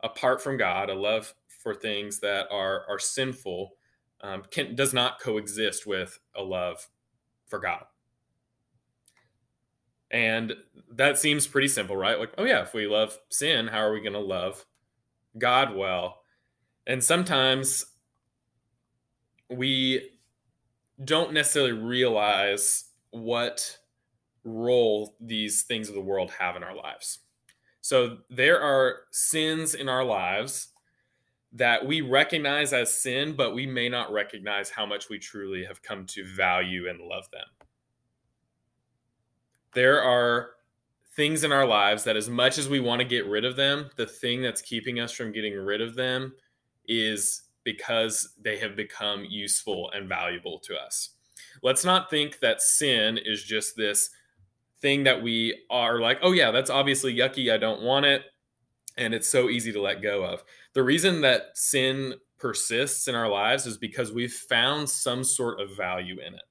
apart 0.00 0.42
from 0.42 0.56
God, 0.56 0.90
a 0.90 0.94
love 0.94 1.34
for 1.48 1.74
things 1.74 2.20
that 2.20 2.46
are 2.50 2.84
are 2.88 2.98
sinful, 2.98 3.72
um, 4.20 4.42
can, 4.50 4.74
does 4.74 4.92
not 4.92 5.20
coexist 5.20 5.86
with 5.86 6.18
a 6.36 6.42
love 6.42 6.88
for 7.46 7.58
God. 7.58 7.84
And 10.10 10.54
that 10.92 11.18
seems 11.18 11.46
pretty 11.46 11.68
simple, 11.68 11.96
right? 11.96 12.18
Like, 12.18 12.32
oh, 12.38 12.44
yeah, 12.44 12.62
if 12.62 12.72
we 12.72 12.86
love 12.86 13.18
sin, 13.28 13.66
how 13.66 13.80
are 13.80 13.92
we 13.92 14.00
going 14.00 14.14
to 14.14 14.18
love 14.18 14.64
God 15.36 15.74
well? 15.74 16.22
And 16.88 17.02
sometimes 17.02 17.86
we 19.48 20.10
don't 21.04 21.32
necessarily 21.32 21.72
realize 21.72 22.86
what 23.10 23.78
role 24.42 25.14
these 25.20 25.62
things 25.62 25.88
of 25.88 25.94
the 25.94 26.00
world 26.00 26.32
have 26.32 26.56
in 26.56 26.64
our 26.64 26.74
lives. 26.74 27.20
So 27.80 28.18
there 28.28 28.60
are 28.60 29.02
sins 29.12 29.74
in 29.74 29.88
our 29.88 30.04
lives 30.04 30.68
that 31.52 31.86
we 31.86 32.00
recognize 32.00 32.72
as 32.72 32.92
sin, 32.92 33.34
but 33.36 33.54
we 33.54 33.66
may 33.66 33.88
not 33.88 34.12
recognize 34.12 34.68
how 34.68 34.84
much 34.84 35.08
we 35.08 35.18
truly 35.18 35.64
have 35.64 35.82
come 35.82 36.04
to 36.06 36.24
value 36.24 36.88
and 36.88 37.00
love 37.00 37.30
them 37.30 37.46
there 39.74 40.02
are 40.02 40.50
things 41.14 41.44
in 41.44 41.52
our 41.52 41.66
lives 41.66 42.04
that 42.04 42.16
as 42.16 42.28
much 42.28 42.58
as 42.58 42.68
we 42.68 42.80
want 42.80 43.00
to 43.00 43.06
get 43.06 43.26
rid 43.26 43.44
of 43.44 43.56
them, 43.56 43.90
the 43.96 44.06
thing 44.06 44.42
that's 44.42 44.62
keeping 44.62 45.00
us 45.00 45.12
from 45.12 45.32
getting 45.32 45.54
rid 45.54 45.80
of 45.80 45.94
them 45.94 46.32
is 46.88 47.42
because 47.64 48.34
they 48.40 48.58
have 48.58 48.74
become 48.74 49.24
useful 49.28 49.90
and 49.94 50.08
valuable 50.08 50.58
to 50.60 50.74
us. 50.74 51.10
Let's 51.62 51.84
not 51.84 52.10
think 52.10 52.40
that 52.40 52.62
sin 52.62 53.18
is 53.22 53.42
just 53.42 53.76
this 53.76 54.10
thing 54.80 55.04
that 55.04 55.22
we 55.22 55.64
are 55.70 56.00
like, 56.00 56.18
oh, 56.22 56.32
yeah, 56.32 56.50
that's 56.50 56.70
obviously 56.70 57.14
yucky. 57.14 57.52
I 57.52 57.58
don't 57.58 57.82
want 57.82 58.06
it. 58.06 58.22
And 58.96 59.14
it's 59.14 59.28
so 59.28 59.48
easy 59.48 59.72
to 59.72 59.80
let 59.80 60.02
go 60.02 60.24
of. 60.24 60.42
The 60.72 60.82
reason 60.82 61.20
that 61.22 61.50
sin 61.54 62.14
persists 62.38 63.08
in 63.08 63.14
our 63.14 63.28
lives 63.28 63.66
is 63.66 63.76
because 63.76 64.12
we've 64.12 64.32
found 64.32 64.88
some 64.88 65.24
sort 65.24 65.60
of 65.60 65.76
value 65.76 66.18
in 66.20 66.34
it. 66.34 66.42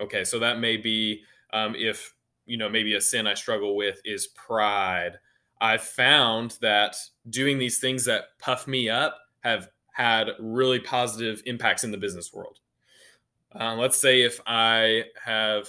Okay, 0.00 0.24
so 0.24 0.38
that 0.38 0.60
may 0.60 0.76
be 0.76 1.22
um, 1.52 1.74
if 1.76 2.14
you 2.46 2.56
know 2.56 2.68
maybe 2.68 2.94
a 2.94 3.00
sin 3.00 3.26
I 3.26 3.34
struggle 3.34 3.76
with 3.76 4.00
is 4.04 4.28
pride. 4.28 5.18
I've 5.60 5.82
found 5.82 6.56
that 6.62 6.96
doing 7.30 7.58
these 7.58 7.78
things 7.78 8.04
that 8.04 8.38
puff 8.38 8.66
me 8.66 8.88
up 8.88 9.18
have 9.40 9.68
had 9.92 10.30
really 10.38 10.80
positive 10.80 11.42
impacts 11.46 11.84
in 11.84 11.90
the 11.90 11.96
business 11.96 12.32
world. 12.32 12.58
Uh, 13.58 13.74
let's 13.74 13.96
say 13.96 14.22
if 14.22 14.40
I 14.46 15.04
have 15.24 15.68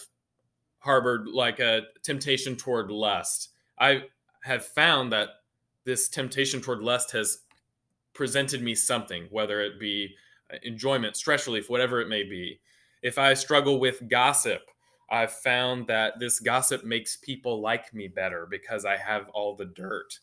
harbored 0.79 1.27
like 1.27 1.59
a 1.59 1.83
temptation 2.03 2.55
toward 2.55 2.91
lust, 2.91 3.49
I 3.79 4.03
have 4.43 4.65
found 4.65 5.11
that 5.11 5.29
this 5.83 6.09
temptation 6.09 6.61
toward 6.61 6.81
lust 6.81 7.11
has 7.11 7.39
presented 8.13 8.61
me 8.61 8.75
something, 8.75 9.27
whether 9.31 9.61
it 9.61 9.79
be 9.79 10.15
enjoyment, 10.63 11.15
stress 11.15 11.47
relief, 11.47 11.69
whatever 11.69 12.01
it 12.01 12.09
may 12.09 12.23
be. 12.23 12.59
If 13.01 13.17
I 13.17 13.33
struggle 13.33 13.79
with 13.79 14.07
gossip, 14.09 14.61
I've 15.09 15.31
found 15.31 15.87
that 15.87 16.19
this 16.19 16.39
gossip 16.39 16.83
makes 16.83 17.17
people 17.17 17.61
like 17.61 17.93
me 17.93 18.07
better 18.07 18.47
because 18.49 18.85
I 18.85 18.97
have 18.97 19.29
all 19.29 19.55
the 19.55 19.65
dirt. 19.65 20.19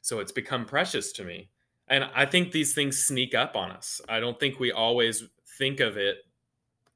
So 0.00 0.20
it's 0.20 0.32
become 0.32 0.64
precious 0.64 1.12
to 1.12 1.24
me. 1.24 1.50
And 1.88 2.04
I 2.14 2.24
think 2.24 2.52
these 2.52 2.74
things 2.74 3.04
sneak 3.04 3.34
up 3.34 3.56
on 3.56 3.70
us. 3.70 4.00
I 4.08 4.20
don't 4.20 4.38
think 4.38 4.60
we 4.60 4.70
always 4.70 5.24
think 5.58 5.80
of 5.80 5.96
it 5.96 6.18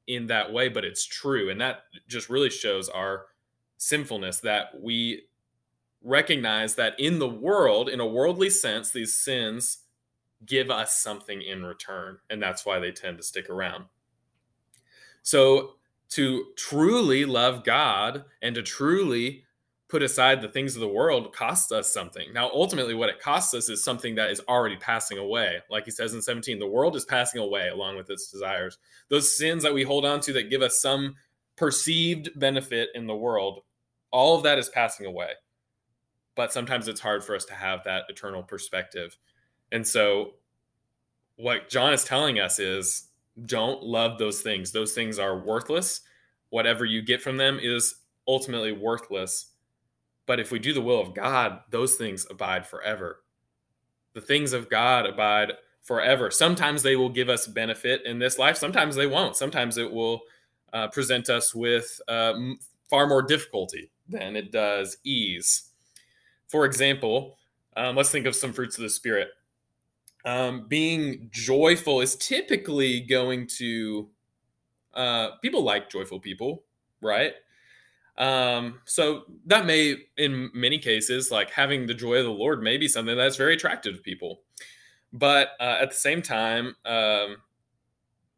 in 0.07 0.27
that 0.27 0.53
way, 0.53 0.69
but 0.69 0.85
it's 0.85 1.05
true. 1.05 1.49
And 1.49 1.59
that 1.61 1.83
just 2.07 2.29
really 2.29 2.49
shows 2.49 2.87
our 2.89 3.25
sinfulness 3.77 4.39
that 4.39 4.79
we 4.81 5.23
recognize 6.01 6.75
that 6.75 6.99
in 6.99 7.19
the 7.19 7.27
world, 7.27 7.89
in 7.89 7.99
a 7.99 8.05
worldly 8.05 8.49
sense, 8.49 8.91
these 8.91 9.17
sins 9.19 9.79
give 10.45 10.69
us 10.69 10.97
something 10.97 11.41
in 11.41 11.65
return. 11.65 12.19
And 12.29 12.41
that's 12.41 12.65
why 12.65 12.79
they 12.79 12.91
tend 12.91 13.17
to 13.17 13.23
stick 13.23 13.49
around. 13.49 13.85
So 15.23 15.73
to 16.09 16.45
truly 16.55 17.25
love 17.25 17.63
God 17.63 18.25
and 18.41 18.53
to 18.55 18.61
truly 18.61 19.44
put 19.95 20.03
aside 20.03 20.41
the 20.41 20.49
things 20.49 20.75
of 20.75 20.81
the 20.81 20.87
world 20.89 21.31
costs 21.31 21.71
us 21.71 21.93
something. 21.93 22.33
Now, 22.33 22.49
ultimately, 22.51 22.93
what 22.95 23.07
it 23.07 23.21
costs 23.21 23.53
us 23.53 23.69
is 23.69 23.81
something 23.81 24.13
that 24.15 24.29
is 24.29 24.41
already 24.45 24.75
passing 24.75 25.17
away. 25.19 25.59
Like 25.69 25.85
he 25.85 25.91
says 25.91 26.13
in 26.13 26.21
17, 26.21 26.59
the 26.59 26.67
world 26.67 26.97
is 26.97 27.05
passing 27.05 27.39
away 27.39 27.69
along 27.69 27.95
with 27.95 28.09
its 28.09 28.29
desires. 28.29 28.77
Those 29.07 29.37
sins 29.37 29.63
that 29.63 29.73
we 29.73 29.83
hold 29.83 30.03
on 30.03 30.19
to 30.19 30.33
that 30.33 30.49
give 30.49 30.61
us 30.61 30.81
some 30.81 31.15
perceived 31.55 32.37
benefit 32.37 32.89
in 32.93 33.07
the 33.07 33.15
world, 33.15 33.61
all 34.11 34.35
of 34.35 34.43
that 34.43 34.59
is 34.59 34.67
passing 34.67 35.05
away. 35.05 35.29
But 36.35 36.51
sometimes 36.51 36.89
it's 36.89 36.99
hard 36.99 37.23
for 37.23 37.33
us 37.33 37.45
to 37.45 37.53
have 37.53 37.85
that 37.85 38.03
eternal 38.09 38.43
perspective. 38.43 39.17
And 39.71 39.87
so, 39.87 40.33
what 41.37 41.69
John 41.69 41.93
is 41.93 42.03
telling 42.03 42.37
us 42.37 42.59
is 42.59 43.11
don't 43.45 43.81
love 43.81 44.19
those 44.19 44.41
things. 44.41 44.73
Those 44.73 44.91
things 44.91 45.19
are 45.19 45.39
worthless. 45.39 46.01
Whatever 46.49 46.83
you 46.83 47.01
get 47.01 47.21
from 47.21 47.37
them 47.37 47.59
is 47.61 47.95
ultimately 48.27 48.73
worthless. 48.73 49.51
But 50.25 50.39
if 50.39 50.51
we 50.51 50.59
do 50.59 50.73
the 50.73 50.81
will 50.81 50.99
of 50.99 51.13
God, 51.13 51.61
those 51.69 51.95
things 51.95 52.25
abide 52.29 52.65
forever. 52.65 53.21
The 54.13 54.21
things 54.21 54.53
of 54.53 54.69
God 54.69 55.05
abide 55.05 55.53
forever. 55.83 56.31
Sometimes 56.31 56.81
they 56.81 56.95
will 56.95 57.09
give 57.09 57.29
us 57.29 57.47
benefit 57.47 58.05
in 58.05 58.17
this 58.17 58.39
life, 58.39 58.57
sometimes 58.57 58.95
they 58.95 59.07
won't. 59.07 59.35
Sometimes 59.35 59.77
it 59.77 59.91
will 59.91 60.21
uh, 60.73 60.87
present 60.87 61.29
us 61.29 61.53
with 61.53 62.01
uh, 62.07 62.33
far 62.89 63.07
more 63.07 63.21
difficulty 63.21 63.91
than 64.09 64.35
it 64.35 64.51
does 64.51 64.97
ease. 65.03 65.69
For 66.47 66.65
example, 66.65 67.37
um, 67.77 67.95
let's 67.95 68.11
think 68.11 68.25
of 68.25 68.35
some 68.35 68.53
fruits 68.53 68.77
of 68.77 68.83
the 68.83 68.89
Spirit 68.89 69.29
um, 70.25 70.65
being 70.67 71.29
joyful 71.31 72.01
is 72.01 72.15
typically 72.15 73.01
going 73.01 73.47
to 73.57 74.09
uh, 74.95 75.31
people 75.41 75.63
like 75.63 75.89
joyful 75.89 76.19
people, 76.19 76.63
right? 77.01 77.33
Um, 78.17 78.79
so 78.85 79.23
that 79.45 79.65
may, 79.65 79.97
in 80.17 80.49
many 80.53 80.79
cases, 80.79 81.31
like 81.31 81.51
having 81.51 81.85
the 81.85 81.93
joy 81.93 82.15
of 82.15 82.25
the 82.25 82.31
Lord 82.31 82.61
may 82.61 82.77
be 82.77 82.87
something 82.87 83.15
that's 83.15 83.35
very 83.35 83.55
attractive 83.55 83.95
to 83.95 84.01
people. 84.01 84.41
But 85.11 85.49
uh, 85.59 85.77
at 85.81 85.91
the 85.91 85.97
same 85.97 86.21
time, 86.21 86.75
um, 86.85 87.37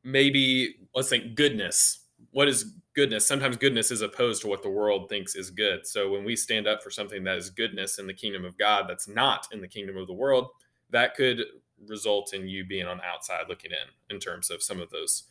maybe 0.04 0.76
let's 0.96 1.10
think 1.10 1.36
goodness. 1.36 2.00
What 2.32 2.48
is 2.48 2.74
goodness? 2.96 3.26
Sometimes 3.26 3.58
goodness 3.58 3.92
is 3.92 4.02
opposed 4.02 4.42
to 4.42 4.48
what 4.48 4.63
the 4.63 4.70
world 4.70 5.10
thinks 5.10 5.36
is 5.36 5.50
good. 5.50 5.86
So 5.86 6.10
when 6.10 6.24
we 6.24 6.36
stand 6.36 6.68
up 6.68 6.84
for 6.84 6.90
something 6.90 7.24
that 7.24 7.38
is 7.38 7.50
goodness 7.50 8.00
in 8.00 8.08
the 8.08 8.13
kingdom 8.13 8.46
of 8.46 8.58
God, 8.58 8.86
that's 8.88 9.08
not 9.08 9.48
in 9.52 9.62
the 9.62 9.68
kingdom 9.68 9.98
of 9.98 10.08
the 10.08 10.13
world, 10.13 10.48
that 10.90 11.16
could 11.16 11.44
result 11.88 12.34
in 12.34 12.48
you 12.48 12.66
being 12.66 12.88
on 12.88 12.98
the 12.98 13.06
outside 13.06 13.46
looking 13.48 13.72
in 13.72 14.16
in 14.16 14.20
terms 14.20 14.50
of 14.50 14.63
some 14.63 14.82
of 14.82 14.90
those 14.90 15.24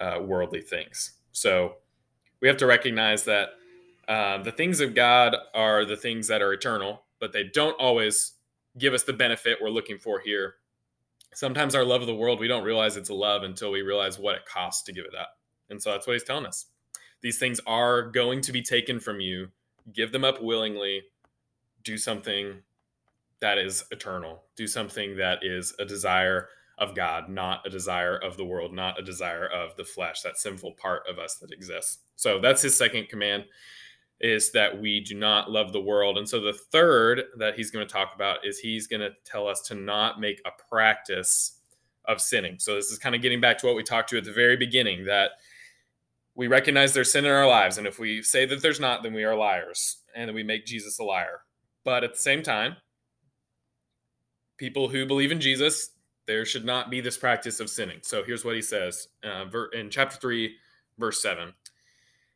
uh, 0.00 0.18
worldly 0.20 0.60
things. 0.60 1.12
So 1.32 1.76
we 2.40 2.48
have 2.48 2.58
to 2.58 2.66
recognize 2.66 3.24
that 3.24 3.50
uh, 4.08 4.42
the 4.42 4.52
things 4.52 4.80
of 4.80 4.94
God 4.94 5.36
are 5.54 5.84
the 5.84 5.96
things 5.96 6.28
that 6.28 6.42
are 6.42 6.52
eternal, 6.52 7.02
but 7.20 7.32
they 7.32 7.44
don't 7.44 7.78
always 7.80 8.32
give 8.78 8.94
us 8.94 9.02
the 9.02 9.12
benefit 9.12 9.58
we're 9.60 9.70
looking 9.70 9.98
for 9.98 10.20
here. 10.20 10.54
Sometimes 11.34 11.74
our 11.74 11.84
love 11.84 12.02
of 12.02 12.06
the 12.06 12.14
world, 12.14 12.40
we 12.40 12.48
don't 12.48 12.64
realize 12.64 12.96
it's 12.96 13.10
a 13.10 13.14
love 13.14 13.42
until 13.42 13.70
we 13.70 13.82
realize 13.82 14.18
what 14.18 14.36
it 14.36 14.46
costs 14.46 14.82
to 14.84 14.92
give 14.92 15.04
it 15.04 15.14
up. 15.14 15.30
And 15.70 15.82
so 15.82 15.90
that's 15.90 16.06
what 16.06 16.14
he's 16.14 16.22
telling 16.22 16.46
us. 16.46 16.66
These 17.20 17.38
things 17.38 17.60
are 17.66 18.02
going 18.02 18.40
to 18.42 18.52
be 18.52 18.62
taken 18.62 19.00
from 19.00 19.20
you. 19.20 19.48
Give 19.92 20.12
them 20.12 20.24
up 20.24 20.42
willingly. 20.42 21.02
Do 21.82 21.98
something 21.98 22.62
that 23.40 23.58
is 23.58 23.84
eternal. 23.90 24.42
Do 24.56 24.66
something 24.66 25.16
that 25.16 25.40
is 25.42 25.74
a 25.78 25.84
desire 25.84 26.48
of 26.78 26.94
God, 26.94 27.28
not 27.28 27.66
a 27.66 27.70
desire 27.70 28.16
of 28.16 28.36
the 28.36 28.44
world, 28.44 28.72
not 28.72 28.98
a 28.98 29.02
desire 29.02 29.46
of 29.46 29.76
the 29.76 29.84
flesh, 29.84 30.22
that 30.22 30.38
sinful 30.38 30.72
part 30.72 31.02
of 31.08 31.18
us 31.18 31.36
that 31.36 31.52
exists. 31.52 31.98
So 32.16 32.38
that's 32.38 32.62
his 32.62 32.76
second 32.76 33.08
command 33.08 33.44
is 34.20 34.50
that 34.52 34.80
we 34.80 35.00
do 35.00 35.14
not 35.14 35.50
love 35.50 35.72
the 35.72 35.80
world. 35.80 36.18
And 36.18 36.28
so 36.28 36.40
the 36.40 36.52
third 36.52 37.24
that 37.38 37.54
he's 37.54 37.70
going 37.70 37.86
to 37.86 37.92
talk 37.92 38.12
about 38.14 38.46
is 38.46 38.58
he's 38.58 38.86
going 38.86 39.00
to 39.00 39.10
tell 39.24 39.46
us 39.46 39.60
to 39.62 39.74
not 39.74 40.20
make 40.20 40.40
a 40.46 40.50
practice 40.68 41.60
of 42.06 42.20
sinning. 42.20 42.56
So 42.58 42.74
this 42.76 42.90
is 42.90 42.98
kind 42.98 43.14
of 43.14 43.22
getting 43.22 43.40
back 43.40 43.58
to 43.58 43.66
what 43.66 43.76
we 43.76 43.82
talked 43.82 44.08
to 44.10 44.18
at 44.18 44.24
the 44.24 44.32
very 44.32 44.56
beginning 44.56 45.04
that 45.04 45.32
we 46.34 46.46
recognize 46.46 46.92
there's 46.92 47.12
sin 47.12 47.24
in 47.24 47.30
our 47.30 47.46
lives 47.46 47.78
and 47.78 47.86
if 47.86 47.98
we 47.98 48.22
say 48.22 48.44
that 48.44 48.60
there's 48.60 48.78
not 48.78 49.02
then 49.02 49.14
we 49.14 49.24
are 49.24 49.34
liars 49.34 49.98
and 50.14 50.32
we 50.34 50.42
make 50.42 50.66
Jesus 50.66 50.98
a 50.98 51.04
liar. 51.04 51.40
But 51.84 52.04
at 52.04 52.12
the 52.12 52.18
same 52.18 52.42
time, 52.42 52.76
people 54.56 54.88
who 54.88 55.06
believe 55.06 55.32
in 55.32 55.40
Jesus, 55.40 55.90
there 56.26 56.44
should 56.44 56.64
not 56.64 56.90
be 56.90 57.00
this 57.00 57.16
practice 57.16 57.60
of 57.60 57.70
sinning. 57.70 58.00
So 58.02 58.22
here's 58.24 58.44
what 58.44 58.56
he 58.56 58.62
says 58.62 59.08
uh, 59.24 59.44
in 59.72 59.90
chapter 59.90 60.16
3, 60.16 60.54
verse 60.98 61.22
7. 61.22 61.52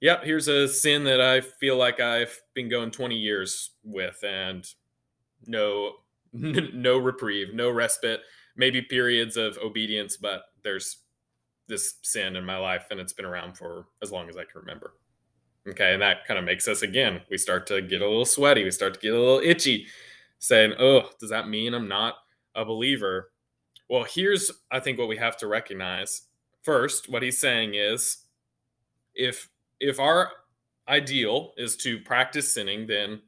yep, 0.00 0.24
here's 0.24 0.48
a 0.48 0.66
sin 0.68 1.04
that 1.04 1.20
I 1.20 1.40
feel 1.40 1.76
like 1.76 2.00
I've 2.00 2.40
been 2.54 2.68
going 2.68 2.90
20 2.90 3.16
years 3.16 3.70
with, 3.84 4.22
and 4.24 4.66
no, 5.46 5.92
no 6.32 6.98
reprieve, 6.98 7.54
no 7.54 7.70
respite, 7.70 8.20
maybe 8.56 8.82
periods 8.82 9.36
of 9.36 9.58
obedience, 9.58 10.16
but 10.16 10.42
there's 10.62 10.98
this 11.68 11.94
sin 12.02 12.36
in 12.36 12.44
my 12.44 12.56
life, 12.56 12.86
and 12.90 13.00
it's 13.00 13.12
been 13.12 13.24
around 13.24 13.56
for 13.56 13.86
as 14.02 14.10
long 14.10 14.28
as 14.28 14.36
I 14.36 14.44
can 14.44 14.60
remember. 14.60 14.94
Okay. 15.68 15.92
And 15.92 16.02
that 16.02 16.26
kind 16.26 16.38
of 16.38 16.44
makes 16.44 16.66
us, 16.68 16.82
again, 16.82 17.20
we 17.30 17.36
start 17.36 17.66
to 17.68 17.82
get 17.82 18.00
a 18.00 18.08
little 18.08 18.24
sweaty. 18.24 18.64
We 18.64 18.70
start 18.70 18.94
to 18.94 19.00
get 19.00 19.12
a 19.12 19.18
little 19.18 19.40
itchy, 19.40 19.86
saying, 20.38 20.72
oh, 20.78 21.10
does 21.20 21.30
that 21.30 21.48
mean 21.48 21.74
I'm 21.74 21.88
not 21.88 22.14
a 22.54 22.64
believer? 22.64 23.30
Well, 23.88 24.04
here's, 24.04 24.50
I 24.70 24.80
think, 24.80 24.98
what 24.98 25.08
we 25.08 25.18
have 25.18 25.36
to 25.38 25.46
recognize. 25.46 26.22
First, 26.62 27.08
what 27.10 27.22
he's 27.22 27.40
saying 27.40 27.74
is 27.74 28.24
if 29.14 29.48
if 29.80 29.98
our 29.98 30.30
ideal 30.88 31.52
is 31.56 31.76
to 31.78 31.98
practice 32.00 32.52
sinning, 32.52 32.86
then 32.86 33.22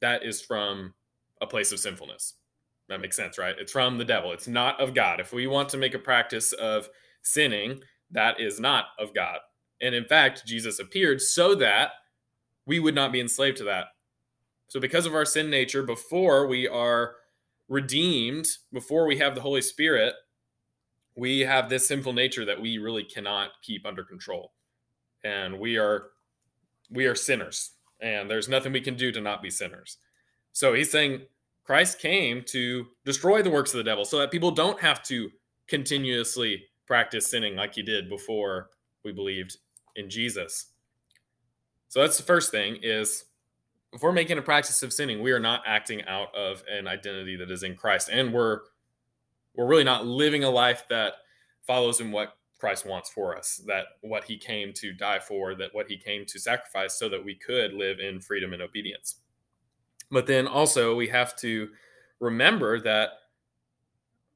that 0.00 0.24
is 0.24 0.40
from 0.40 0.94
a 1.40 1.46
place 1.46 1.72
of 1.72 1.78
sinfulness. 1.78 2.34
That 2.88 3.00
makes 3.00 3.16
sense, 3.16 3.38
right? 3.38 3.54
It's 3.58 3.72
from 3.72 3.98
the 3.98 4.04
devil. 4.04 4.32
It's 4.32 4.48
not 4.48 4.80
of 4.80 4.94
God. 4.94 5.20
If 5.20 5.32
we 5.32 5.46
want 5.46 5.68
to 5.70 5.76
make 5.76 5.94
a 5.94 5.98
practice 5.98 6.52
of 6.52 6.88
sinning, 7.22 7.80
that 8.10 8.40
is 8.40 8.58
not 8.58 8.86
of 8.98 9.14
God. 9.14 9.38
And 9.80 9.94
in 9.94 10.04
fact, 10.04 10.44
Jesus 10.46 10.78
appeared 10.78 11.20
so 11.20 11.54
that 11.56 11.92
we 12.66 12.80
would 12.80 12.94
not 12.94 13.12
be 13.12 13.20
enslaved 13.20 13.58
to 13.58 13.64
that. 13.64 13.86
So, 14.68 14.80
because 14.80 15.06
of 15.06 15.14
our 15.14 15.24
sin 15.24 15.50
nature, 15.50 15.82
before 15.82 16.46
we 16.46 16.68
are 16.68 17.16
redeemed, 17.68 18.46
before 18.72 19.06
we 19.06 19.18
have 19.18 19.34
the 19.34 19.40
Holy 19.40 19.62
Spirit, 19.62 20.14
we 21.16 21.40
have 21.40 21.68
this 21.68 21.88
sinful 21.88 22.12
nature 22.12 22.44
that 22.44 22.60
we 22.60 22.78
really 22.78 23.04
cannot 23.04 23.50
keep 23.62 23.86
under 23.86 24.04
control. 24.04 24.52
And 25.24 25.58
we 25.58 25.76
are 25.78 26.10
we 26.90 27.06
are 27.06 27.14
sinners, 27.14 27.70
and 28.00 28.28
there's 28.28 28.48
nothing 28.48 28.72
we 28.72 28.80
can 28.80 28.96
do 28.96 29.12
to 29.12 29.20
not 29.20 29.42
be 29.42 29.50
sinners. 29.50 29.98
So 30.52 30.74
he's 30.74 30.90
saying 30.90 31.22
Christ 31.64 32.00
came 32.00 32.42
to 32.48 32.86
destroy 33.04 33.42
the 33.42 33.50
works 33.50 33.72
of 33.72 33.78
the 33.78 33.84
devil 33.84 34.04
so 34.04 34.18
that 34.18 34.30
people 34.30 34.50
don't 34.50 34.80
have 34.80 35.02
to 35.04 35.30
continuously 35.68 36.64
practice 36.86 37.30
sinning 37.30 37.54
like 37.54 37.74
he 37.74 37.82
did 37.82 38.08
before 38.08 38.70
we 39.04 39.12
believed 39.12 39.56
in 39.96 40.10
Jesus. 40.10 40.66
So 41.88 42.00
that's 42.00 42.16
the 42.16 42.24
first 42.24 42.50
thing 42.50 42.78
is 42.82 43.24
if 43.92 44.02
we're 44.02 44.12
making 44.12 44.38
a 44.38 44.42
practice 44.42 44.82
of 44.82 44.92
sinning, 44.92 45.22
we 45.22 45.32
are 45.32 45.40
not 45.40 45.62
acting 45.66 46.04
out 46.06 46.34
of 46.34 46.62
an 46.70 46.86
identity 46.86 47.36
that 47.36 47.50
is 47.50 47.62
in 47.62 47.76
Christ. 47.76 48.08
And 48.10 48.32
we're 48.32 48.60
we're 49.54 49.66
really 49.66 49.84
not 49.84 50.06
living 50.06 50.44
a 50.44 50.50
life 50.50 50.86
that 50.88 51.14
follows 51.66 52.00
in 52.00 52.12
what 52.12 52.36
Christ 52.60 52.86
wants 52.86 53.10
for 53.10 53.36
us, 53.36 53.60
that 53.66 53.86
what 54.02 54.24
he 54.24 54.36
came 54.36 54.72
to 54.74 54.92
die 54.92 55.18
for, 55.18 55.54
that 55.54 55.74
what 55.74 55.88
he 55.88 55.96
came 55.96 56.26
to 56.26 56.38
sacrifice 56.38 56.98
so 56.98 57.08
that 57.08 57.24
we 57.24 57.34
could 57.34 57.72
live 57.72 57.98
in 57.98 58.20
freedom 58.20 58.52
and 58.52 58.62
obedience. 58.62 59.16
But 60.10 60.26
then 60.26 60.46
also 60.46 60.94
we 60.94 61.08
have 61.08 61.34
to 61.36 61.70
remember 62.20 62.78
that 62.80 63.10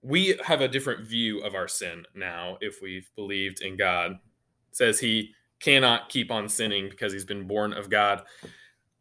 we 0.02 0.38
have 0.44 0.60
a 0.60 0.68
different 0.68 1.06
view 1.06 1.40
of 1.40 1.54
our 1.54 1.68
sin 1.68 2.04
now 2.14 2.58
if 2.60 2.80
we've 2.82 3.10
believed 3.16 3.60
in 3.60 3.76
God. 3.76 4.12
It 4.12 4.76
says 4.76 5.00
he 5.00 5.30
cannot 5.60 6.08
keep 6.08 6.30
on 6.30 6.48
sinning 6.48 6.88
because 6.88 7.12
he's 7.12 7.24
been 7.24 7.46
born 7.46 7.72
of 7.72 7.88
God. 7.88 8.22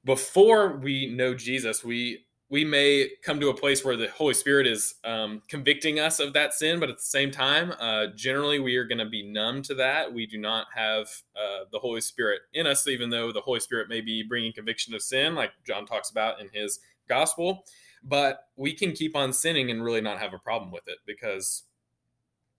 Before 0.05 0.77
we 0.77 1.07
know 1.07 1.33
Jesus, 1.33 1.83
we 1.83 2.25
we 2.53 2.63
may 2.63 3.09
come 3.23 3.39
to 3.39 3.49
a 3.49 3.53
place 3.53 3.83
where 3.83 3.97
the 3.97 4.09
Holy 4.09 4.35
Spirit 4.35 4.67
is 4.67 4.93
um, 5.03 5.41
convicting 5.47 5.99
us 5.99 6.19
of 6.19 6.33
that 6.33 6.53
sin, 6.53 6.79
but 6.79 6.87
at 6.87 6.97
the 6.97 7.01
same 7.01 7.31
time, 7.31 7.73
uh, 7.79 8.05
generally 8.15 8.59
we 8.59 8.75
are 8.75 8.83
going 8.83 8.99
to 8.99 9.09
be 9.09 9.23
numb 9.23 9.63
to 9.63 9.73
that. 9.73 10.13
We 10.13 10.27
do 10.27 10.37
not 10.37 10.67
have 10.75 11.07
uh, 11.35 11.65
the 11.71 11.79
Holy 11.79 11.99
Spirit 11.99 12.41
in 12.53 12.67
us, 12.67 12.87
even 12.87 13.09
though 13.09 13.31
the 13.31 13.41
Holy 13.41 13.59
Spirit 13.59 13.89
may 13.89 14.01
be 14.01 14.21
bringing 14.21 14.53
conviction 14.53 14.93
of 14.93 15.01
sin, 15.01 15.33
like 15.33 15.49
John 15.65 15.87
talks 15.87 16.11
about 16.11 16.39
in 16.41 16.49
his 16.53 16.77
gospel. 17.09 17.65
But 18.03 18.45
we 18.55 18.73
can 18.73 18.91
keep 18.91 19.15
on 19.15 19.33
sinning 19.33 19.71
and 19.71 19.83
really 19.83 20.01
not 20.01 20.19
have 20.19 20.35
a 20.35 20.37
problem 20.37 20.71
with 20.71 20.87
it 20.87 20.99
because 21.07 21.63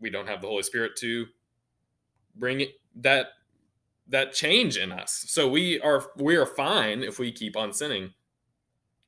we 0.00 0.10
don't 0.10 0.26
have 0.26 0.40
the 0.40 0.48
Holy 0.48 0.64
Spirit 0.64 0.96
to 1.02 1.26
bring 2.34 2.62
it, 2.62 2.70
that 2.96 3.28
that 4.08 4.32
change 4.32 4.76
in 4.76 4.90
us. 4.90 5.24
So 5.28 5.48
we 5.48 5.80
are 5.82 6.04
we 6.16 6.34
are 6.34 6.46
fine 6.46 7.04
if 7.04 7.20
we 7.20 7.30
keep 7.30 7.56
on 7.56 7.72
sinning 7.72 8.12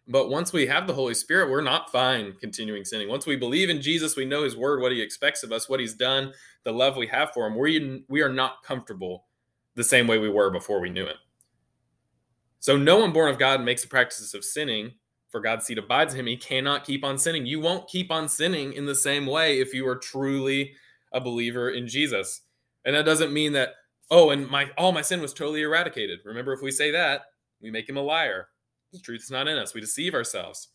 but 0.08 0.30
once 0.30 0.52
we 0.52 0.66
have 0.66 0.86
the 0.86 0.94
Holy 0.94 1.14
Spirit, 1.14 1.50
we're 1.50 1.60
not 1.60 1.90
fine 1.90 2.34
continuing 2.40 2.84
sinning. 2.84 3.08
Once 3.08 3.26
we 3.26 3.34
believe 3.34 3.70
in 3.70 3.82
Jesus, 3.82 4.16
we 4.16 4.24
know 4.24 4.44
his 4.44 4.56
word, 4.56 4.80
what 4.80 4.92
he 4.92 5.00
expects 5.00 5.42
of 5.42 5.50
us, 5.50 5.68
what 5.68 5.80
he's 5.80 5.94
done, 5.94 6.32
the 6.62 6.72
love 6.72 6.96
we 6.96 7.08
have 7.08 7.32
for 7.32 7.46
him. 7.46 7.58
We, 7.58 8.04
we 8.08 8.22
are 8.22 8.32
not 8.32 8.62
comfortable 8.62 9.24
the 9.74 9.82
same 9.82 10.06
way 10.06 10.18
we 10.18 10.30
were 10.30 10.50
before 10.50 10.80
we 10.80 10.90
knew 10.90 11.06
him. 11.06 11.16
So 12.60 12.76
no 12.76 12.98
one 12.98 13.12
born 13.12 13.30
of 13.30 13.38
God 13.38 13.62
makes 13.62 13.82
the 13.82 13.88
practices 13.88 14.32
of 14.32 14.44
sinning, 14.44 14.92
for 15.28 15.40
God's 15.40 15.66
seed 15.66 15.78
abides 15.78 16.14
in 16.14 16.20
him. 16.20 16.26
He 16.26 16.36
cannot 16.36 16.84
keep 16.84 17.04
on 17.04 17.18
sinning. 17.18 17.44
You 17.44 17.60
won't 17.60 17.88
keep 17.88 18.12
on 18.12 18.28
sinning 18.28 18.74
in 18.74 18.86
the 18.86 18.94
same 18.94 19.26
way 19.26 19.58
if 19.58 19.74
you 19.74 19.86
are 19.88 19.96
truly 19.96 20.72
a 21.12 21.20
believer 21.20 21.70
in 21.70 21.88
Jesus. 21.88 22.42
And 22.84 22.94
that 22.94 23.04
doesn't 23.04 23.32
mean 23.32 23.52
that, 23.52 23.70
oh, 24.10 24.30
and 24.30 24.48
my 24.48 24.70
all 24.78 24.92
my 24.92 25.02
sin 25.02 25.20
was 25.20 25.34
totally 25.34 25.62
eradicated. 25.62 26.20
Remember, 26.24 26.52
if 26.52 26.62
we 26.62 26.70
say 26.70 26.92
that, 26.92 27.22
we 27.60 27.72
make 27.72 27.88
him 27.88 27.96
a 27.96 28.02
liar 28.02 28.48
the 28.92 29.00
truth 29.00 29.22
is 29.22 29.30
not 29.30 29.48
in 29.48 29.58
us. 29.58 29.74
We 29.74 29.80
deceive 29.80 30.14
ourselves. 30.14 30.68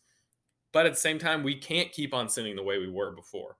But 0.72 0.86
at 0.86 0.94
the 0.94 1.00
same 1.00 1.18
time, 1.18 1.42
we 1.42 1.54
can't 1.54 1.92
keep 1.92 2.14
on 2.14 2.28
sinning 2.28 2.56
the 2.56 2.62
way 2.62 2.78
we 2.78 2.90
were 2.90 3.12
before. 3.12 3.56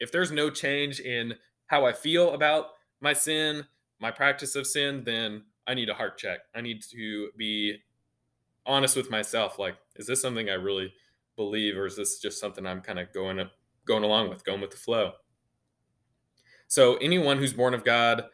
If 0.00 0.10
there's 0.12 0.32
no 0.32 0.50
change 0.50 1.00
in 1.00 1.34
how 1.66 1.84
I 1.84 1.92
feel 1.92 2.32
about 2.34 2.68
my 3.00 3.12
sin, 3.12 3.64
my 4.00 4.10
practice 4.10 4.54
of 4.54 4.66
sin, 4.66 5.02
then 5.04 5.42
I 5.66 5.74
need 5.74 5.90
a 5.90 5.94
heart 5.94 6.16
check. 6.18 6.40
I 6.54 6.60
need 6.60 6.82
to 6.90 7.30
be 7.36 7.76
honest 8.64 8.96
with 8.96 9.10
myself. 9.10 9.58
Like, 9.58 9.76
is 9.96 10.06
this 10.06 10.22
something 10.22 10.48
I 10.48 10.54
really 10.54 10.92
believe, 11.36 11.76
or 11.76 11.86
is 11.86 11.96
this 11.96 12.18
just 12.18 12.40
something 12.40 12.66
I'm 12.66 12.80
kind 12.80 12.98
of 12.98 13.12
going 13.12 13.38
up, 13.38 13.52
going 13.84 14.04
along 14.04 14.30
with, 14.30 14.44
going 14.44 14.60
with 14.60 14.70
the 14.70 14.76
flow? 14.76 15.12
So, 16.68 16.96
anyone 16.96 17.38
who's 17.38 17.52
born 17.52 17.74
of 17.74 17.84
God, 17.84 18.24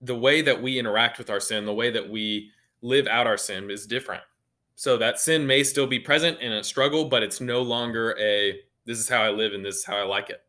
the 0.00 0.16
way 0.16 0.42
that 0.42 0.62
we 0.62 0.78
interact 0.78 1.18
with 1.18 1.30
our 1.30 1.40
sin, 1.40 1.64
the 1.64 1.74
way 1.74 1.90
that 1.90 2.08
we 2.08 2.50
live 2.82 3.06
out 3.06 3.26
our 3.26 3.36
sin 3.36 3.70
is 3.70 3.86
different. 3.86 4.22
So 4.78 4.96
that 4.98 5.18
sin 5.18 5.44
may 5.44 5.64
still 5.64 5.88
be 5.88 5.98
present 5.98 6.38
in 6.38 6.52
a 6.52 6.62
struggle, 6.62 7.06
but 7.06 7.24
it's 7.24 7.40
no 7.40 7.62
longer 7.62 8.16
a 8.16 8.60
this 8.84 9.00
is 9.00 9.08
how 9.08 9.20
I 9.20 9.30
live 9.30 9.52
and 9.52 9.64
this 9.64 9.78
is 9.78 9.84
how 9.84 9.96
I 9.96 10.04
like 10.04 10.30
it. 10.30 10.40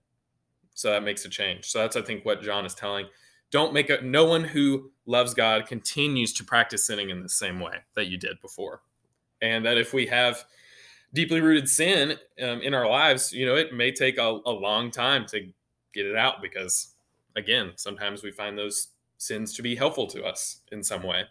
So 0.76 0.92
that 0.92 1.02
makes 1.02 1.26
a 1.26 1.30
change. 1.30 1.65
So 1.65 1.80
that's 1.80 1.96
I 1.96 2.04
think 2.04 2.24
what 2.26 2.44
John 2.44 2.63
is 2.63 2.76
telling. 2.76 3.08
Don't 3.50 3.74
make 3.74 3.89
a 3.89 4.00
no 4.04 4.26
one 4.26 4.44
who 4.44 4.92
loves 5.08 5.34
God 5.34 5.65
continues 5.65 6.32
to 6.34 6.44
practice 6.44 6.86
sinning 6.86 7.10
in 7.10 7.24
the 7.24 7.28
same 7.28 7.60
way 7.60 7.78
that 7.96 8.06
you 8.06 8.20
did 8.20 8.39
before. 8.39 8.84
And 9.42 9.65
that 9.65 9.80
if 9.80 9.96
we 9.96 10.06
have 10.06 10.46
deeply 11.12 11.42
rooted 11.42 11.68
sin 11.68 12.12
um, 12.39 12.62
in 12.62 12.76
our 12.76 12.88
lives, 12.88 13.34
you 13.34 13.48
know, 13.48 13.56
it 13.56 13.74
may 13.74 13.92
take 13.92 14.20
a, 14.20 14.42
a 14.46 14.52
long 14.52 14.92
time 14.92 15.26
to 15.30 15.39
get 15.92 16.06
it 16.06 16.15
out 16.15 16.39
because 16.39 16.94
again, 17.36 17.72
sometimes 17.78 18.22
we 18.22 18.30
find 18.30 18.56
those 18.56 18.89
sins 19.18 19.56
to 19.56 19.63
be 19.63 19.76
helpful 19.76 20.06
to 20.06 20.24
us 20.24 20.62
in 20.72 20.84
some 20.84 21.02
way. 21.02 21.24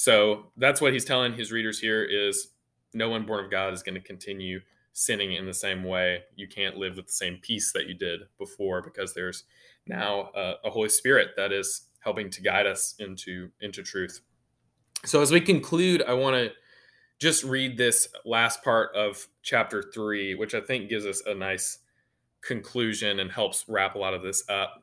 So 0.00 0.46
that's 0.56 0.80
what 0.80 0.94
he's 0.94 1.04
telling 1.04 1.34
his 1.34 1.52
readers 1.52 1.78
here 1.78 2.02
is 2.02 2.52
no 2.94 3.10
one 3.10 3.26
born 3.26 3.44
of 3.44 3.50
God 3.50 3.74
is 3.74 3.82
going 3.82 3.96
to 3.96 4.00
continue 4.00 4.60
sinning 4.94 5.34
in 5.34 5.44
the 5.44 5.52
same 5.52 5.84
way. 5.84 6.20
You 6.36 6.48
can't 6.48 6.78
live 6.78 6.96
with 6.96 7.08
the 7.08 7.12
same 7.12 7.36
peace 7.42 7.70
that 7.74 7.86
you 7.86 7.92
did 7.92 8.20
before 8.38 8.80
because 8.80 9.12
there's 9.12 9.44
now 9.86 10.30
a, 10.34 10.54
a 10.64 10.70
Holy 10.70 10.88
Spirit 10.88 11.32
that 11.36 11.52
is 11.52 11.82
helping 11.98 12.30
to 12.30 12.40
guide 12.40 12.66
us 12.66 12.94
into 12.98 13.50
into 13.60 13.82
truth. 13.82 14.22
So 15.04 15.20
as 15.20 15.32
we 15.32 15.38
conclude, 15.38 16.02
I 16.08 16.14
want 16.14 16.34
to 16.34 16.50
just 17.18 17.44
read 17.44 17.76
this 17.76 18.08
last 18.24 18.64
part 18.64 18.96
of 18.96 19.28
chapter 19.42 19.84
3, 19.92 20.34
which 20.36 20.54
I 20.54 20.62
think 20.62 20.88
gives 20.88 21.04
us 21.04 21.20
a 21.26 21.34
nice 21.34 21.76
conclusion 22.40 23.20
and 23.20 23.30
helps 23.30 23.66
wrap 23.68 23.96
a 23.96 23.98
lot 23.98 24.14
of 24.14 24.22
this 24.22 24.44
up. 24.48 24.82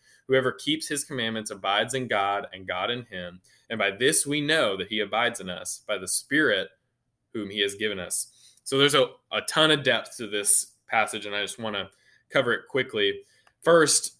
Whoever 0.31 0.53
keeps 0.53 0.87
his 0.87 1.03
commandments 1.03 1.51
abides 1.51 1.93
in 1.93 2.07
God, 2.07 2.47
and 2.53 2.65
God 2.65 2.89
in 2.89 3.03
him. 3.07 3.41
And 3.69 3.77
by 3.77 3.91
this 3.91 4.25
we 4.25 4.39
know 4.39 4.77
that 4.77 4.87
he 4.87 5.01
abides 5.01 5.41
in 5.41 5.49
us, 5.49 5.81
by 5.85 5.97
the 5.97 6.07
Spirit 6.07 6.69
whom 7.33 7.49
he 7.49 7.59
has 7.59 7.75
given 7.75 7.99
us. 7.99 8.55
So 8.63 8.77
there's 8.77 8.95
a, 8.95 9.07
a 9.33 9.41
ton 9.49 9.71
of 9.71 9.83
depth 9.83 10.15
to 10.15 10.27
this 10.27 10.67
passage, 10.89 11.25
and 11.25 11.35
I 11.35 11.41
just 11.41 11.59
want 11.59 11.75
to 11.75 11.89
cover 12.31 12.53
it 12.53 12.69
quickly. 12.69 13.19
First, 13.61 14.19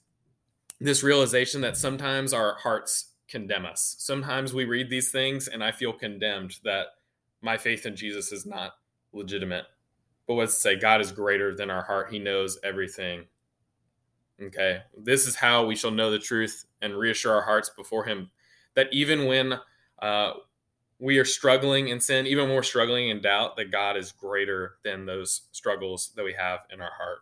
this 0.82 1.02
realization 1.02 1.62
that 1.62 1.78
sometimes 1.78 2.34
our 2.34 2.56
hearts 2.56 3.12
condemn 3.30 3.66
us. 3.66 3.96
Sometimes 4.00 4.54
we 4.54 4.66
read 4.66 4.90
these 4.90 5.12
things, 5.14 5.48
and 5.48 5.64
I 5.64 5.72
feel 5.72 5.94
condemned 5.94 6.58
that 6.66 6.88
my 7.42 7.56
faith 7.56 7.86
in 7.86 7.96
Jesus 7.96 8.34
is 8.34 8.46
not 8.46 8.74
legitimate. 9.14 9.64
But 10.28 10.34
what's 10.34 10.56
to 10.56 10.60
say? 10.60 10.76
God 10.76 11.00
is 11.00 11.14
greater 11.14 11.56
than 11.56 11.70
our 11.70 11.84
heart. 11.84 12.12
He 12.12 12.20
knows 12.20 12.60
everything. 12.66 13.28
Okay. 14.42 14.82
This 14.98 15.28
is 15.28 15.36
how 15.36 15.66
we 15.66 15.76
shall 15.76 15.92
know 15.92 16.10
the 16.10 16.20
truth 16.20 16.66
and 16.82 16.98
reassure 16.98 17.34
our 17.34 17.42
hearts 17.42 17.70
before 17.70 18.06
Him 18.06 18.32
that 18.74 18.88
even 18.92 19.26
when 19.26 19.60
uh, 20.02 20.34
we 21.00 21.18
are 21.18 21.26
struggling 21.26 21.90
in 21.90 22.00
sin, 22.00 22.26
even 22.26 22.46
when 22.46 22.56
we're 22.56 22.64
struggling 22.64 23.10
in 23.10 23.22
doubt, 23.22 23.58
that 23.58 23.72
God 23.72 23.98
is 23.98 24.12
greater 24.12 24.76
than 24.84 25.06
those 25.06 25.42
struggles 25.52 26.12
that 26.16 26.24
we 26.24 26.34
have 26.34 26.62
in 26.72 26.82
our 26.82 26.92
heart. 26.98 27.20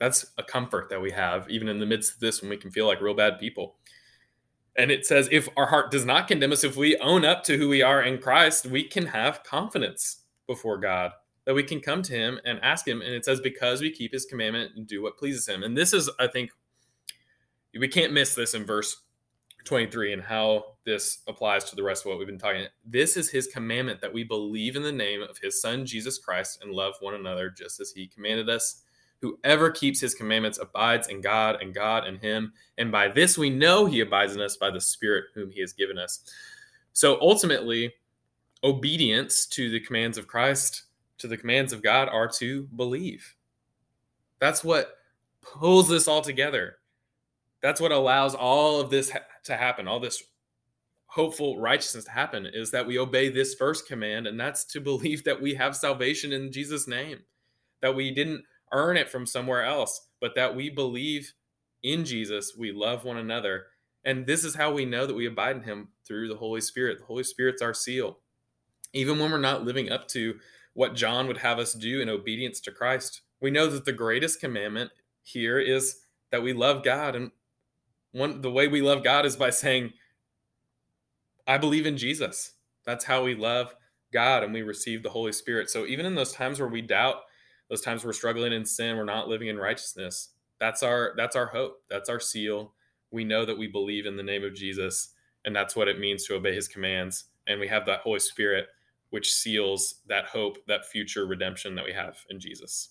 That's 0.00 0.26
a 0.38 0.42
comfort 0.42 0.88
that 0.90 1.00
we 1.00 1.10
have, 1.10 1.48
even 1.50 1.68
in 1.68 1.78
the 1.78 1.86
midst 1.86 2.14
of 2.14 2.20
this 2.20 2.40
when 2.40 2.50
we 2.50 2.56
can 2.56 2.70
feel 2.70 2.86
like 2.86 3.00
real 3.00 3.14
bad 3.14 3.38
people. 3.38 3.76
And 4.76 4.90
it 4.90 5.04
says, 5.06 5.28
if 5.32 5.48
our 5.56 5.66
heart 5.66 5.90
does 5.90 6.04
not 6.04 6.28
condemn 6.28 6.52
us, 6.52 6.62
if 6.62 6.76
we 6.76 6.96
own 6.98 7.24
up 7.24 7.42
to 7.44 7.58
who 7.58 7.68
we 7.68 7.82
are 7.82 8.02
in 8.02 8.18
Christ, 8.18 8.66
we 8.66 8.84
can 8.84 9.06
have 9.06 9.42
confidence 9.42 10.20
before 10.46 10.78
God, 10.78 11.10
that 11.48 11.54
we 11.54 11.62
can 11.62 11.80
come 11.80 12.02
to 12.02 12.12
Him 12.12 12.38
and 12.44 12.60
ask 12.62 12.86
Him. 12.86 13.00
And 13.00 13.14
it 13.14 13.24
says, 13.24 13.40
because 13.40 13.80
we 13.80 13.90
keep 13.90 14.12
His 14.12 14.26
commandment 14.26 14.72
and 14.76 14.86
do 14.86 15.02
what 15.02 15.16
pleases 15.16 15.48
Him. 15.48 15.62
And 15.62 15.74
this 15.74 15.94
is, 15.94 16.10
I 16.20 16.26
think, 16.26 16.50
we 17.72 17.88
can't 17.88 18.12
miss 18.12 18.34
this 18.34 18.52
in 18.52 18.66
verse 18.66 19.00
23 19.64 20.12
and 20.12 20.22
how 20.22 20.74
this 20.84 21.20
applies 21.26 21.64
to 21.64 21.74
the 21.74 21.82
rest 21.82 22.04
of 22.04 22.10
what 22.10 22.18
we've 22.18 22.26
been 22.26 22.38
talking. 22.38 22.66
This 22.84 23.16
is 23.16 23.30
His 23.30 23.46
commandment 23.46 24.02
that 24.02 24.12
we 24.12 24.24
believe 24.24 24.76
in 24.76 24.82
the 24.82 24.92
name 24.92 25.22
of 25.22 25.38
His 25.38 25.58
Son, 25.62 25.86
Jesus 25.86 26.18
Christ, 26.18 26.62
and 26.62 26.70
love 26.70 26.96
one 27.00 27.14
another 27.14 27.48
just 27.48 27.80
as 27.80 27.92
He 27.92 28.06
commanded 28.08 28.50
us. 28.50 28.82
Whoever 29.22 29.70
keeps 29.70 30.00
his 30.00 30.14
commandments 30.14 30.58
abides 30.58 31.08
in 31.08 31.22
God 31.22 31.62
and 31.62 31.74
God 31.74 32.06
in 32.06 32.18
him. 32.18 32.52
And 32.76 32.92
by 32.92 33.08
this 33.08 33.36
we 33.36 33.50
know 33.50 33.84
he 33.84 33.98
abides 34.00 34.36
in 34.36 34.40
us 34.40 34.56
by 34.56 34.70
the 34.70 34.80
Spirit 34.80 35.24
whom 35.34 35.50
he 35.50 35.60
has 35.60 35.72
given 35.72 35.98
us. 35.98 36.20
So 36.92 37.18
ultimately, 37.20 37.94
obedience 38.62 39.46
to 39.46 39.70
the 39.70 39.80
commands 39.80 40.18
of 40.18 40.28
Christ, 40.28 40.84
to 41.18 41.28
the 41.28 41.36
commands 41.36 41.72
of 41.72 41.82
God, 41.82 42.08
are 42.08 42.28
to 42.28 42.64
believe. 42.76 43.34
That's 44.40 44.62
what 44.62 44.94
pulls 45.42 45.88
this 45.88 46.08
all 46.08 46.22
together. 46.22 46.76
That's 47.62 47.80
what 47.80 47.92
allows 47.92 48.34
all 48.34 48.80
of 48.80 48.90
this 48.90 49.10
ha- 49.10 49.20
to 49.44 49.56
happen, 49.56 49.88
all 49.88 50.00
this 50.00 50.22
hopeful 51.06 51.58
righteousness 51.58 52.04
to 52.04 52.10
happen, 52.10 52.46
is 52.46 52.70
that 52.70 52.86
we 52.86 52.98
obey 52.98 53.28
this 53.28 53.54
first 53.54 53.88
command, 53.88 54.26
and 54.26 54.38
that's 54.38 54.64
to 54.66 54.80
believe 54.80 55.24
that 55.24 55.40
we 55.40 55.54
have 55.54 55.76
salvation 55.76 56.32
in 56.32 56.52
Jesus' 56.52 56.86
name, 56.86 57.18
that 57.80 57.94
we 57.94 58.10
didn't 58.10 58.44
earn 58.72 58.96
it 58.96 59.10
from 59.10 59.26
somewhere 59.26 59.64
else, 59.64 60.08
but 60.20 60.34
that 60.34 60.54
we 60.54 60.70
believe 60.70 61.32
in 61.82 62.04
Jesus, 62.04 62.54
we 62.56 62.72
love 62.72 63.04
one 63.04 63.16
another. 63.16 63.66
And 64.04 64.26
this 64.26 64.44
is 64.44 64.54
how 64.54 64.72
we 64.72 64.84
know 64.84 65.06
that 65.06 65.14
we 65.14 65.26
abide 65.26 65.56
in 65.56 65.62
him 65.62 65.88
through 66.06 66.28
the 66.28 66.36
Holy 66.36 66.60
Spirit. 66.60 66.98
The 66.98 67.04
Holy 67.04 67.24
Spirit's 67.24 67.62
our 67.62 67.74
seal 67.74 68.18
even 68.92 69.18
when 69.18 69.30
we're 69.30 69.38
not 69.38 69.64
living 69.64 69.90
up 69.90 70.08
to 70.08 70.38
what 70.78 70.94
John 70.94 71.26
would 71.26 71.38
have 71.38 71.58
us 71.58 71.72
do 71.72 72.00
in 72.00 72.08
obedience 72.08 72.60
to 72.60 72.70
Christ. 72.70 73.22
We 73.40 73.50
know 73.50 73.66
that 73.66 73.84
the 73.84 73.90
greatest 73.90 74.38
commandment 74.38 74.92
here 75.24 75.58
is 75.58 76.02
that 76.30 76.40
we 76.40 76.52
love 76.52 76.84
God 76.84 77.16
and 77.16 77.32
one 78.12 78.42
the 78.42 78.52
way 78.52 78.68
we 78.68 78.80
love 78.80 79.02
God 79.02 79.26
is 79.26 79.34
by 79.34 79.50
saying 79.50 79.92
I 81.48 81.58
believe 81.58 81.84
in 81.84 81.96
Jesus. 81.96 82.52
That's 82.86 83.04
how 83.04 83.24
we 83.24 83.34
love 83.34 83.74
God 84.12 84.44
and 84.44 84.54
we 84.54 84.62
receive 84.62 85.02
the 85.02 85.10
Holy 85.10 85.32
Spirit. 85.32 85.68
So 85.68 85.84
even 85.84 86.06
in 86.06 86.14
those 86.14 86.32
times 86.32 86.60
where 86.60 86.68
we 86.68 86.80
doubt, 86.80 87.22
those 87.68 87.80
times 87.80 88.04
we're 88.04 88.12
struggling 88.12 88.52
in 88.52 88.64
sin, 88.64 88.96
we're 88.96 89.02
not 89.02 89.26
living 89.26 89.48
in 89.48 89.58
righteousness, 89.58 90.28
that's 90.60 90.84
our 90.84 91.12
that's 91.16 91.34
our 91.34 91.46
hope. 91.46 91.82
That's 91.90 92.08
our 92.08 92.20
seal. 92.20 92.72
We 93.10 93.24
know 93.24 93.44
that 93.44 93.58
we 93.58 93.66
believe 93.66 94.06
in 94.06 94.16
the 94.16 94.22
name 94.22 94.44
of 94.44 94.54
Jesus, 94.54 95.08
and 95.44 95.56
that's 95.56 95.74
what 95.74 95.88
it 95.88 95.98
means 95.98 96.24
to 96.26 96.36
obey 96.36 96.54
his 96.54 96.68
commands. 96.68 97.24
And 97.48 97.58
we 97.58 97.66
have 97.66 97.84
that 97.86 98.02
Holy 98.02 98.20
Spirit 98.20 98.68
which 99.10 99.32
seals 99.32 100.02
that 100.08 100.26
hope, 100.26 100.58
that 100.66 100.86
future 100.86 101.26
redemption 101.26 101.74
that 101.74 101.84
we 101.84 101.92
have 101.92 102.16
in 102.30 102.40
Jesus. 102.40 102.90